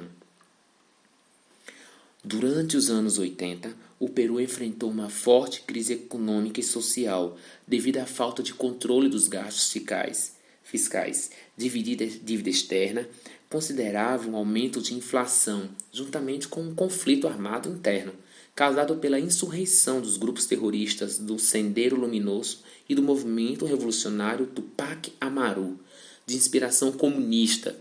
Durante 2.24 2.74
os 2.74 2.88
anos 2.88 3.18
80, 3.18 3.76
o 4.00 4.08
Peru 4.08 4.40
enfrentou 4.40 4.90
uma 4.90 5.10
forte 5.10 5.60
crise 5.62 5.92
econômica 5.92 6.60
e 6.60 6.62
social 6.62 7.36
devido 7.68 7.98
à 7.98 8.06
falta 8.06 8.42
de 8.42 8.54
controle 8.54 9.10
dos 9.10 9.28
gastos 9.28 9.70
fiscais, 9.70 10.36
fiscais 10.62 11.30
dívida, 11.56 12.06
dívida 12.06 12.48
externa, 12.48 13.06
considerável 13.54 14.32
um 14.32 14.36
aumento 14.36 14.82
de 14.82 14.94
inflação, 14.94 15.68
juntamente 15.92 16.48
com 16.48 16.60
um 16.60 16.74
conflito 16.74 17.28
armado 17.28 17.68
interno, 17.68 18.12
causado 18.52 18.96
pela 18.96 19.20
insurreição 19.20 20.00
dos 20.00 20.16
grupos 20.16 20.44
terroristas 20.44 21.18
do 21.18 21.38
Sendeiro 21.38 21.94
Luminoso 21.94 22.62
e 22.88 22.96
do 22.96 23.02
movimento 23.02 23.64
revolucionário 23.64 24.46
Tupac 24.46 25.12
Amaru, 25.20 25.78
de 26.26 26.34
inspiração 26.34 26.90
comunista, 26.90 27.76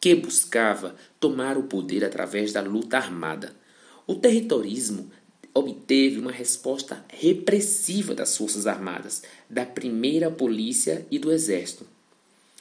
que 0.00 0.14
buscava 0.14 0.96
tomar 1.20 1.58
o 1.58 1.64
poder 1.64 2.06
através 2.06 2.50
da 2.50 2.62
luta 2.62 2.96
armada. 2.96 3.54
O 4.06 4.14
territorismo 4.14 5.10
obteve 5.52 6.18
uma 6.18 6.32
resposta 6.32 7.04
repressiva 7.10 8.14
das 8.14 8.34
Forças 8.34 8.66
Armadas, 8.66 9.22
da 9.50 9.66
primeira 9.66 10.30
polícia 10.30 11.06
e 11.10 11.18
do 11.18 11.30
exército. 11.30 11.97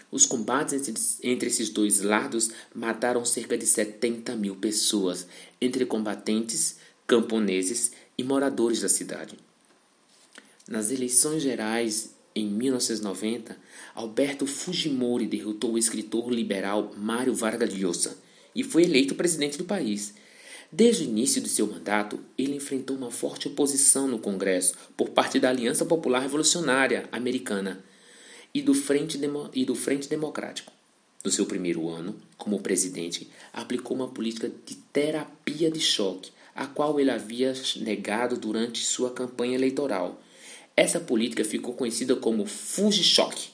Os 0.09 0.25
combates 0.25 1.19
entre, 1.21 1.49
esses 1.49 1.69
dois 1.69 2.01
lados 2.01 2.49
mataram 2.73 3.25
cerca 3.25 3.57
de 3.57 3.65
70 3.65 4.35
mil 4.35 4.55
pessoas, 4.55 5.27
entre 5.59 5.85
combatentes, 5.85 6.77
camponeses 7.05 7.91
e 8.17 8.23
moradores 8.23 8.81
da 8.81 8.89
cidade. 8.89 9.37
Nas 10.67 10.91
eleições 10.91 11.41
gerais 11.43 12.11
em 12.33 12.45
1990, 12.45 13.57
Alberto 13.95 14.45
Fujimori 14.45 15.27
derrotou 15.27 15.73
o 15.73 15.77
escritor 15.77 16.31
liberal 16.31 16.93
Mário 16.95 17.33
Vargas 17.33 17.73
Llosa 17.73 18.17
e 18.55 18.63
foi 18.63 18.83
eleito 18.83 19.15
presidente 19.15 19.57
do 19.57 19.65
país. 19.65 20.13
Desde 20.71 21.03
o 21.03 21.07
início 21.07 21.41
de 21.41 21.49
seu 21.49 21.67
mandato, 21.67 22.19
ele 22.37 22.55
enfrentou 22.55 22.95
uma 22.95 23.11
forte 23.11 23.47
oposição 23.47 24.07
no 24.07 24.19
Congresso 24.19 24.73
por 24.95 25.09
parte 25.09 25.39
da 25.39 25.49
Aliança 25.49 25.85
Popular 25.85 26.19
Revolucionária 26.19 27.07
Americana 27.11 27.83
e 28.53 28.61
do 28.61 28.73
Frente, 28.73 29.17
Demo 29.17 29.49
e 29.53 29.65
do 29.65 29.75
Frente 29.75 30.09
Democrático. 30.09 30.71
No 31.23 31.31
seu 31.31 31.45
primeiro 31.45 31.89
ano, 31.89 32.15
como 32.37 32.61
presidente, 32.61 33.29
aplicou 33.51 33.97
uma 33.97 34.07
política 34.07 34.51
de 34.65 34.75
terapia 34.75 35.69
de 35.69 35.79
choque, 35.79 36.31
a 36.55 36.65
qual 36.65 36.99
ele 36.99 37.11
havia 37.11 37.53
negado 37.77 38.37
durante 38.37 38.85
sua 38.85 39.11
campanha 39.11 39.55
eleitoral. 39.55 40.21
Essa 40.75 40.99
política 40.99 41.43
ficou 41.43 41.73
conhecida 41.73 42.15
como 42.15 42.45
Fuji-choque. 42.45 43.49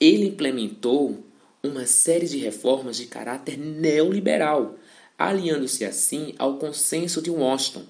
Ele 0.00 0.26
implementou 0.26 1.24
uma 1.62 1.86
série 1.86 2.26
de 2.26 2.38
reformas 2.38 2.96
de 2.96 3.06
caráter 3.06 3.58
neoliberal, 3.58 4.78
aliando-se 5.18 5.84
assim 5.84 6.34
ao 6.38 6.56
consenso 6.56 7.20
de 7.20 7.30
Washington. 7.30 7.84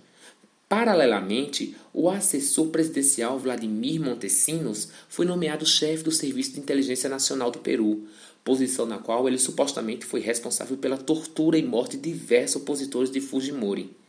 Paralelamente, 0.68 1.76
o 1.92 2.08
assessor 2.08 2.68
presidencial 2.68 3.38
Vladimir 3.38 4.00
Montesinos 4.00 4.88
foi 5.08 5.26
nomeado 5.26 5.66
chefe 5.66 6.04
do 6.04 6.12
Serviço 6.12 6.52
de 6.52 6.60
Inteligência 6.60 7.10
Nacional 7.10 7.50
do 7.50 7.58
Peru, 7.58 8.04
posição 8.44 8.86
na 8.86 8.98
qual 8.98 9.26
ele 9.28 9.38
supostamente 9.38 10.04
foi 10.04 10.20
responsável 10.20 10.76
pela 10.76 10.96
tortura 10.96 11.58
e 11.58 11.62
morte 11.62 11.96
de 11.96 12.10
diversos 12.10 12.62
opositores 12.62 13.10
de 13.10 13.20
Fujimori. 13.20 13.99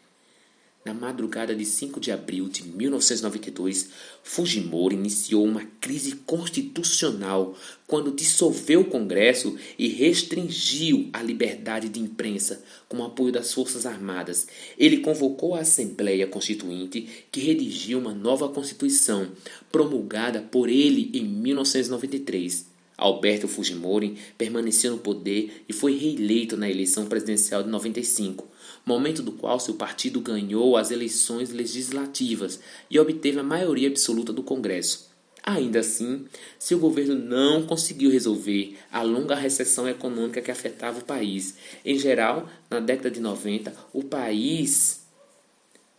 Na 0.83 0.95
madrugada 0.95 1.55
de 1.55 1.63
5 1.63 1.99
de 1.99 2.11
abril 2.11 2.49
de 2.49 2.63
1992, 2.63 3.89
Fujimori 4.23 4.95
iniciou 4.95 5.45
uma 5.45 5.63
crise 5.79 6.15
constitucional 6.25 7.55
quando 7.85 8.11
dissolveu 8.11 8.81
o 8.81 8.85
Congresso 8.85 9.55
e 9.77 9.87
restringiu 9.89 11.07
a 11.13 11.21
liberdade 11.21 11.87
de 11.87 11.99
imprensa 11.99 12.63
com 12.89 12.97
o 12.97 13.03
apoio 13.03 13.31
das 13.31 13.53
Forças 13.53 13.85
Armadas. 13.85 14.47
Ele 14.75 14.97
convocou 14.97 15.53
a 15.53 15.59
Assembleia 15.59 16.25
Constituinte, 16.25 17.07
que 17.31 17.41
redigiu 17.41 17.99
uma 17.99 18.13
nova 18.13 18.49
Constituição, 18.49 19.29
promulgada 19.71 20.41
por 20.41 20.67
ele 20.67 21.11
em 21.13 21.23
1993. 21.23 22.71
Alberto 23.01 23.47
Fujimori 23.47 24.17
permaneceu 24.37 24.91
no 24.91 24.97
poder 24.97 25.63
e 25.67 25.73
foi 25.73 25.97
reeleito 25.97 26.55
na 26.55 26.69
eleição 26.69 27.05
presidencial 27.05 27.63
de 27.63 27.69
95 27.69 28.51
momento 28.85 29.21
do 29.21 29.31
qual 29.31 29.59
seu 29.59 29.75
partido 29.75 30.19
ganhou 30.19 30.75
as 30.75 30.91
eleições 30.91 31.51
legislativas 31.51 32.59
e 32.89 32.99
obteve 32.99 33.39
a 33.39 33.43
maioria 33.43 33.87
absoluta 33.87 34.33
do 34.33 34.43
Congresso. 34.43 35.09
Ainda 35.43 35.79
assim, 35.79 36.25
seu 36.59 36.77
governo 36.77 37.15
não 37.15 37.65
conseguiu 37.65 38.11
resolver 38.11 38.77
a 38.91 39.01
longa 39.01 39.33
recessão 39.33 39.89
econômica 39.89 40.41
que 40.41 40.51
afetava 40.51 40.99
o 40.99 41.03
país. 41.03 41.55
Em 41.83 41.97
geral, 41.97 42.47
na 42.69 42.79
década 42.79 43.09
de 43.09 43.19
90, 43.19 43.73
o 43.91 44.03
país 44.03 45.00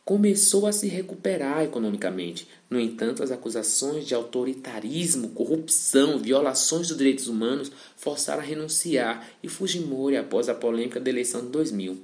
começou 0.04 0.66
a 0.66 0.72
se 0.72 0.88
recuperar 0.88 1.62
economicamente. 1.62 2.48
No 2.68 2.80
entanto, 2.80 3.22
as 3.22 3.30
acusações 3.30 4.06
de 4.06 4.14
autoritarismo, 4.14 5.30
corrupção, 5.30 6.18
violações 6.18 6.88
dos 6.88 6.96
direitos 6.96 7.28
humanos 7.28 7.70
forçaram 7.96 8.42
a 8.42 8.44
renunciar 8.44 9.28
e 9.42 9.48
Fujimori 9.48 10.16
após 10.16 10.48
a 10.48 10.54
polêmica 10.54 10.98
da 10.98 11.10
eleição 11.10 11.42
de 11.42 11.48
2000. 11.48 11.98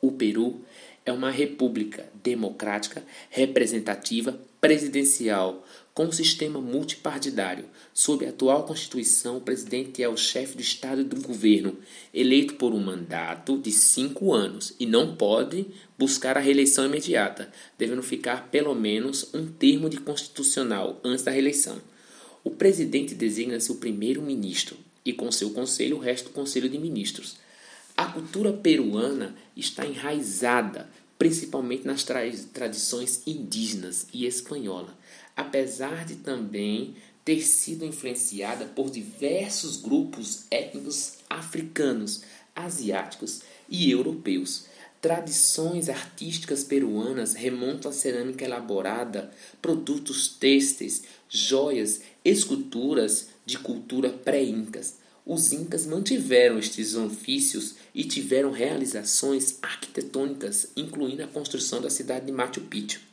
O 0.00 0.12
Peru 0.12 0.60
é 1.04 1.12
uma 1.12 1.30
república 1.30 2.08
democrática, 2.22 3.02
representativa, 3.30 4.38
presidencial, 4.60 5.66
com 5.94 6.06
um 6.06 6.12
sistema 6.12 6.60
multipartidário. 6.60 7.64
Sob 7.92 8.24
a 8.24 8.30
atual 8.30 8.64
Constituição, 8.64 9.36
o 9.36 9.40
presidente 9.40 10.02
é 10.02 10.08
o 10.08 10.16
chefe 10.16 10.56
do 10.56 10.62
Estado 10.62 11.00
e 11.00 11.04
do 11.04 11.20
governo, 11.20 11.76
eleito 12.14 12.54
por 12.54 12.72
um 12.72 12.80
mandato 12.80 13.58
de 13.58 13.72
cinco 13.72 14.32
anos 14.32 14.74
e 14.78 14.86
não 14.86 15.16
pode 15.16 15.66
buscar 15.98 16.36
a 16.36 16.40
reeleição 16.40 16.86
imediata, 16.86 17.52
devendo 17.78 18.02
ficar 18.02 18.48
pelo 18.48 18.74
menos 18.74 19.28
um 19.34 19.46
termo 19.46 19.90
de 19.90 19.98
constitucional 19.98 21.00
antes 21.04 21.24
da 21.24 21.30
reeleição. 21.30 21.80
O 22.42 22.50
presidente 22.50 23.14
designa-se 23.14 23.70
o 23.70 23.76
primeiro-ministro 23.76 24.76
e, 25.04 25.12
com 25.12 25.30
seu 25.30 25.50
conselho, 25.50 25.96
o 25.96 26.00
resto 26.00 26.26
do 26.26 26.34
conselho 26.34 26.68
de 26.68 26.78
ministros. 26.78 27.36
A 27.96 28.06
cultura 28.06 28.52
peruana 28.52 29.34
está 29.54 29.84
enraizada 29.84 30.88
principalmente 31.20 31.86
nas 31.86 32.02
tra 32.02 32.22
tradições 32.50 33.20
indígenas 33.26 34.06
e 34.10 34.24
espanhola, 34.24 34.96
apesar 35.40 36.04
de 36.04 36.16
também 36.16 36.94
ter 37.24 37.40
sido 37.40 37.84
influenciada 37.84 38.66
por 38.66 38.90
diversos 38.90 39.76
grupos 39.76 40.44
étnicos 40.50 41.14
africanos, 41.28 42.22
asiáticos 42.54 43.42
e 43.68 43.90
europeus. 43.90 44.66
Tradições 45.00 45.88
artísticas 45.88 46.62
peruanas 46.62 47.32
remontam 47.32 47.90
à 47.90 47.94
cerâmica 47.94 48.44
elaborada, 48.44 49.30
produtos 49.62 50.28
têxteis, 50.28 51.04
joias, 51.26 52.02
esculturas 52.22 53.28
de 53.46 53.58
cultura 53.58 54.10
pré-incas, 54.10 54.98
os 55.24 55.52
incas 55.52 55.86
mantiveram 55.86 56.58
estes 56.58 56.94
ofícios 56.94 57.76
e 57.94 58.04
tiveram 58.04 58.50
realizações 58.50 59.58
arquitetônicas, 59.62 60.68
incluindo 60.76 61.22
a 61.22 61.28
construção 61.28 61.80
da 61.80 61.88
cidade 61.88 62.26
de 62.26 62.32
Machu 62.32 62.62
Picchu. 62.62 63.09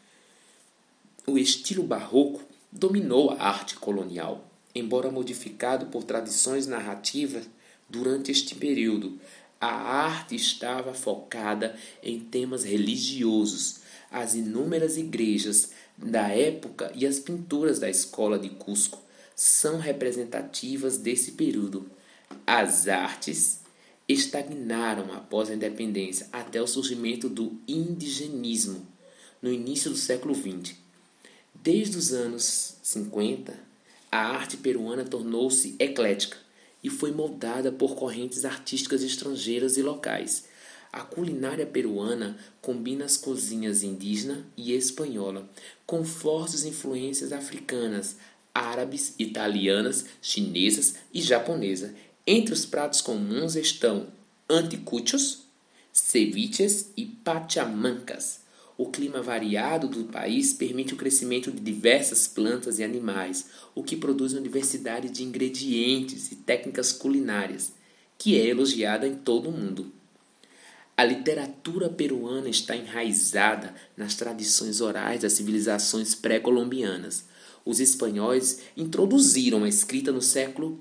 O 1.30 1.38
estilo 1.38 1.84
barroco 1.84 2.41
dominou 2.71 3.32
a 3.32 3.49
arte 3.49 3.75
colonial, 3.75 4.49
embora 4.73 5.11
modificado 5.11 5.88
por 5.88 6.05
tradições 6.05 6.67
narrativas 6.67 7.43
durante 7.89 8.32
este 8.32 8.55
período. 8.55 9.19
A 9.59 9.67
arte 9.67 10.38
estava 10.38 10.93
focada 10.93 11.78
em 12.01 12.17
temas 12.17 12.63
religiosos. 12.63 13.82
As 14.09 14.36
inúmeras 14.36 14.95
igrejas 14.95 15.71
da 15.97 16.30
época 16.30 16.93
e 16.95 17.05
as 17.05 17.19
pinturas 17.19 17.78
da 17.78 17.89
escola 17.89 18.39
de 18.39 18.51
Cusco 18.51 19.03
são 19.36 19.80
representativas 19.80 20.97
desse 20.97 21.34
período. 21.34 21.91
As 22.45 22.88
artes 22.88 23.59
estagnaram 24.07 25.11
após 25.11 25.49
a 25.49 25.55
independência 25.55 26.30
até 26.32 26.61
o 26.61 26.67
surgimento 26.67 27.28
do 27.28 27.59
indigenismo 27.67 28.88
no 29.41 29.51
início 29.51 29.91
do 29.91 29.97
século 29.97 30.34
XX. 30.34 30.87
Desde 31.64 31.97
os 31.97 32.14
anos 32.14 32.76
50, 32.84 33.53
a 34.12 34.18
arte 34.18 34.58
peruana 34.58 35.03
tornou-se 35.03 35.76
eclética 35.80 36.38
e 36.84 36.89
foi 36.89 37.12
moldada 37.12 37.72
por 37.72 37.95
correntes 37.95 38.45
artísticas 38.45 39.03
estrangeiras 39.03 39.78
e 39.78 39.82
locais. 39.82 40.45
A 40.91 41.01
culinária 41.01 41.66
peruana 41.66 42.38
combina 42.62 43.05
as 43.05 43.18
cozinhas 43.18 43.84
indígena 43.84 44.45
e 44.55 44.72
espanhola, 44.74 45.49
com 45.86 46.05
fortes 46.05 46.64
influências 46.64 47.34
africanas, 47.34 48.16
árabes, 48.53 49.14
italianas, 49.20 50.05
chinesas 50.22 50.95
e 51.14 51.22
japonesas, 51.22 51.91
entre 52.26 52.53
os 52.53 52.66
pratos 52.66 53.01
comuns 53.01 53.55
estão 53.55 54.08
anticuchos, 54.49 55.43
ceviches 55.91 56.91
e 56.95 57.05
pachamancas. 57.05 58.47
O 58.78 58.86
clima 58.86 59.23
variado 59.23 59.88
do 59.88 60.03
país 60.03 60.53
permite 60.53 60.93
o 60.93 60.97
crescimento 60.97 61.51
de 61.51 61.59
diversas 61.59 62.28
plantas 62.28 62.78
e 62.78 62.84
animais, 62.84 63.47
o 63.73 63.84
que 63.84 63.95
produz 63.95 64.34
uma 64.34 64.41
diversidade 64.41 65.09
de 65.09 65.23
ingredientes 65.23 66.32
e 66.32 66.36
técnicas 66.36 66.91
culinárias, 66.91 67.73
que 68.19 68.39
é 68.39 68.45
elogiada 68.45 69.07
em 69.07 69.15
todo 69.15 69.49
o 69.49 69.51
mundo. 69.51 69.91
A 70.95 71.03
literatura 71.03 71.89
peruana 71.89 72.49
está 72.49 72.75
enraizada 72.75 73.73
nas 73.95 74.15
tradições 74.15 74.80
orais 74.80 75.21
das 75.21 75.34
civilizações 75.34 76.13
pré-colombianas. 76.13 77.25
Os 77.65 77.80
espanhóis 77.80 78.61
introduziram 78.75 79.63
a 79.63 79.69
escrita 79.69 80.11
no 80.11 80.21
século 80.21 80.80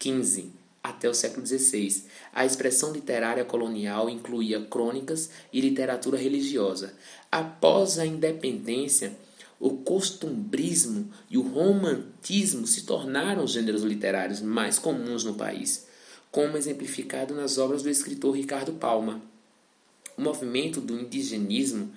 XV 0.00 0.61
até 0.82 1.08
o 1.08 1.14
século 1.14 1.46
XVI. 1.46 2.04
A 2.32 2.44
expressão 2.44 2.92
literária 2.92 3.44
colonial 3.44 4.10
incluía 4.10 4.64
crônicas 4.64 5.30
e 5.52 5.60
literatura 5.60 6.18
religiosa. 6.18 6.94
Após 7.30 7.98
a 7.98 8.06
independência, 8.06 9.16
o 9.60 9.76
costumbrismo 9.76 11.08
e 11.30 11.38
o 11.38 11.42
romantismo 11.42 12.66
se 12.66 12.82
tornaram 12.82 13.44
os 13.44 13.52
gêneros 13.52 13.82
literários 13.82 14.40
mais 14.40 14.78
comuns 14.78 15.22
no 15.22 15.34
país, 15.34 15.86
como 16.32 16.56
exemplificado 16.56 17.32
nas 17.32 17.58
obras 17.58 17.82
do 17.82 17.88
escritor 17.88 18.34
Ricardo 18.34 18.72
Palma. 18.72 19.22
O 20.16 20.22
movimento 20.22 20.80
do 20.80 20.98
indigenismo 20.98 21.92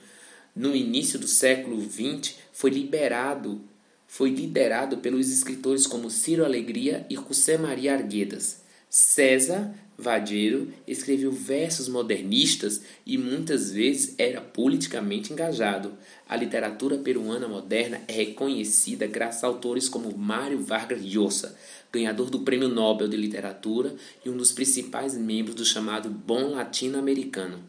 no 0.56 0.76
início 0.76 1.18
do 1.18 1.28
século 1.28 1.82
XX 1.82 2.36
foi 2.54 2.70
liberado, 2.70 3.60
foi 4.08 4.30
liderado 4.30 4.98
pelos 4.98 5.30
escritores 5.30 5.88
como 5.88 6.10
Ciro 6.10 6.46
Alegria 6.46 7.06
e 7.10 7.16
José 7.16 7.58
Maria 7.58 7.96
Arguedas. 7.96 8.64
César 8.90 9.74
Vadeiro 9.98 10.74
escreveu 10.86 11.32
versos 11.32 11.88
modernistas 11.88 12.82
e 13.06 13.18
muitas 13.18 13.72
vezes 13.72 14.14
era 14.18 14.42
politicamente 14.42 15.32
engajado. 15.32 15.94
A 16.28 16.36
literatura 16.36 16.98
peruana 16.98 17.48
moderna 17.48 18.02
é 18.08 18.12
reconhecida 18.12 19.08
graças 19.08 19.44
a 19.44 19.48
autores 19.48 19.88
como 19.88 20.16
Mário 20.18 20.62
Vargas 20.62 21.02
Llosa, 21.02 21.58
ganhador 21.94 22.30
do 22.30 22.42
Prêmio 22.42 22.68
Nobel 22.68 23.08
de 23.08 23.16
Literatura 23.16 23.96
e 24.26 24.30
um 24.30 24.36
dos 24.36 24.52
principais 24.52 25.16
membros 25.16 25.56
do 25.56 25.64
chamado 25.64 26.10
Bom 26.10 26.50
Latino-Americano. 26.50 27.64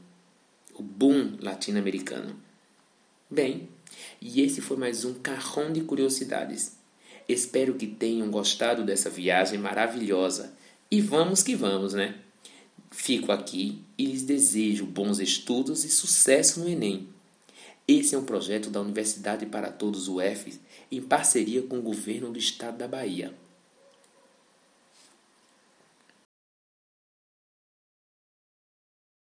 O 0.74 0.82
Boom 0.82 1.36
Latino-Americano. 1.40 2.36
Bem, 3.30 3.68
e 4.20 4.42
esse 4.42 4.60
foi 4.60 4.76
mais 4.76 5.04
um 5.04 5.14
carrão 5.14 5.72
de 5.72 5.80
curiosidades. 5.82 6.76
Espero 7.28 7.74
que 7.74 7.86
tenham 7.86 8.30
gostado 8.30 8.84
dessa 8.84 9.08
viagem 9.08 9.58
maravilhosa 9.58 10.52
e 10.90 11.00
vamos 11.00 11.42
que 11.42 11.54
vamos, 11.54 11.94
né? 11.94 12.14
Fico 12.90 13.32
aqui 13.32 13.82
e 13.98 14.06
lhes 14.06 14.22
desejo 14.22 14.86
bons 14.86 15.18
estudos 15.18 15.84
e 15.84 15.90
sucesso 15.90 16.60
no 16.60 16.68
Enem. 16.68 17.08
Esse 17.88 18.14
é 18.14 18.18
um 18.18 18.24
projeto 18.24 18.70
da 18.70 18.80
Universidade 18.80 19.46
para 19.46 19.70
Todos 19.70 20.08
UF 20.08 20.58
em 20.90 21.00
parceria 21.00 21.62
com 21.62 21.78
o 21.78 21.82
governo 21.82 22.30
do 22.30 22.38
estado 22.38 22.78
da 22.78 22.88
Bahia. 22.88 23.34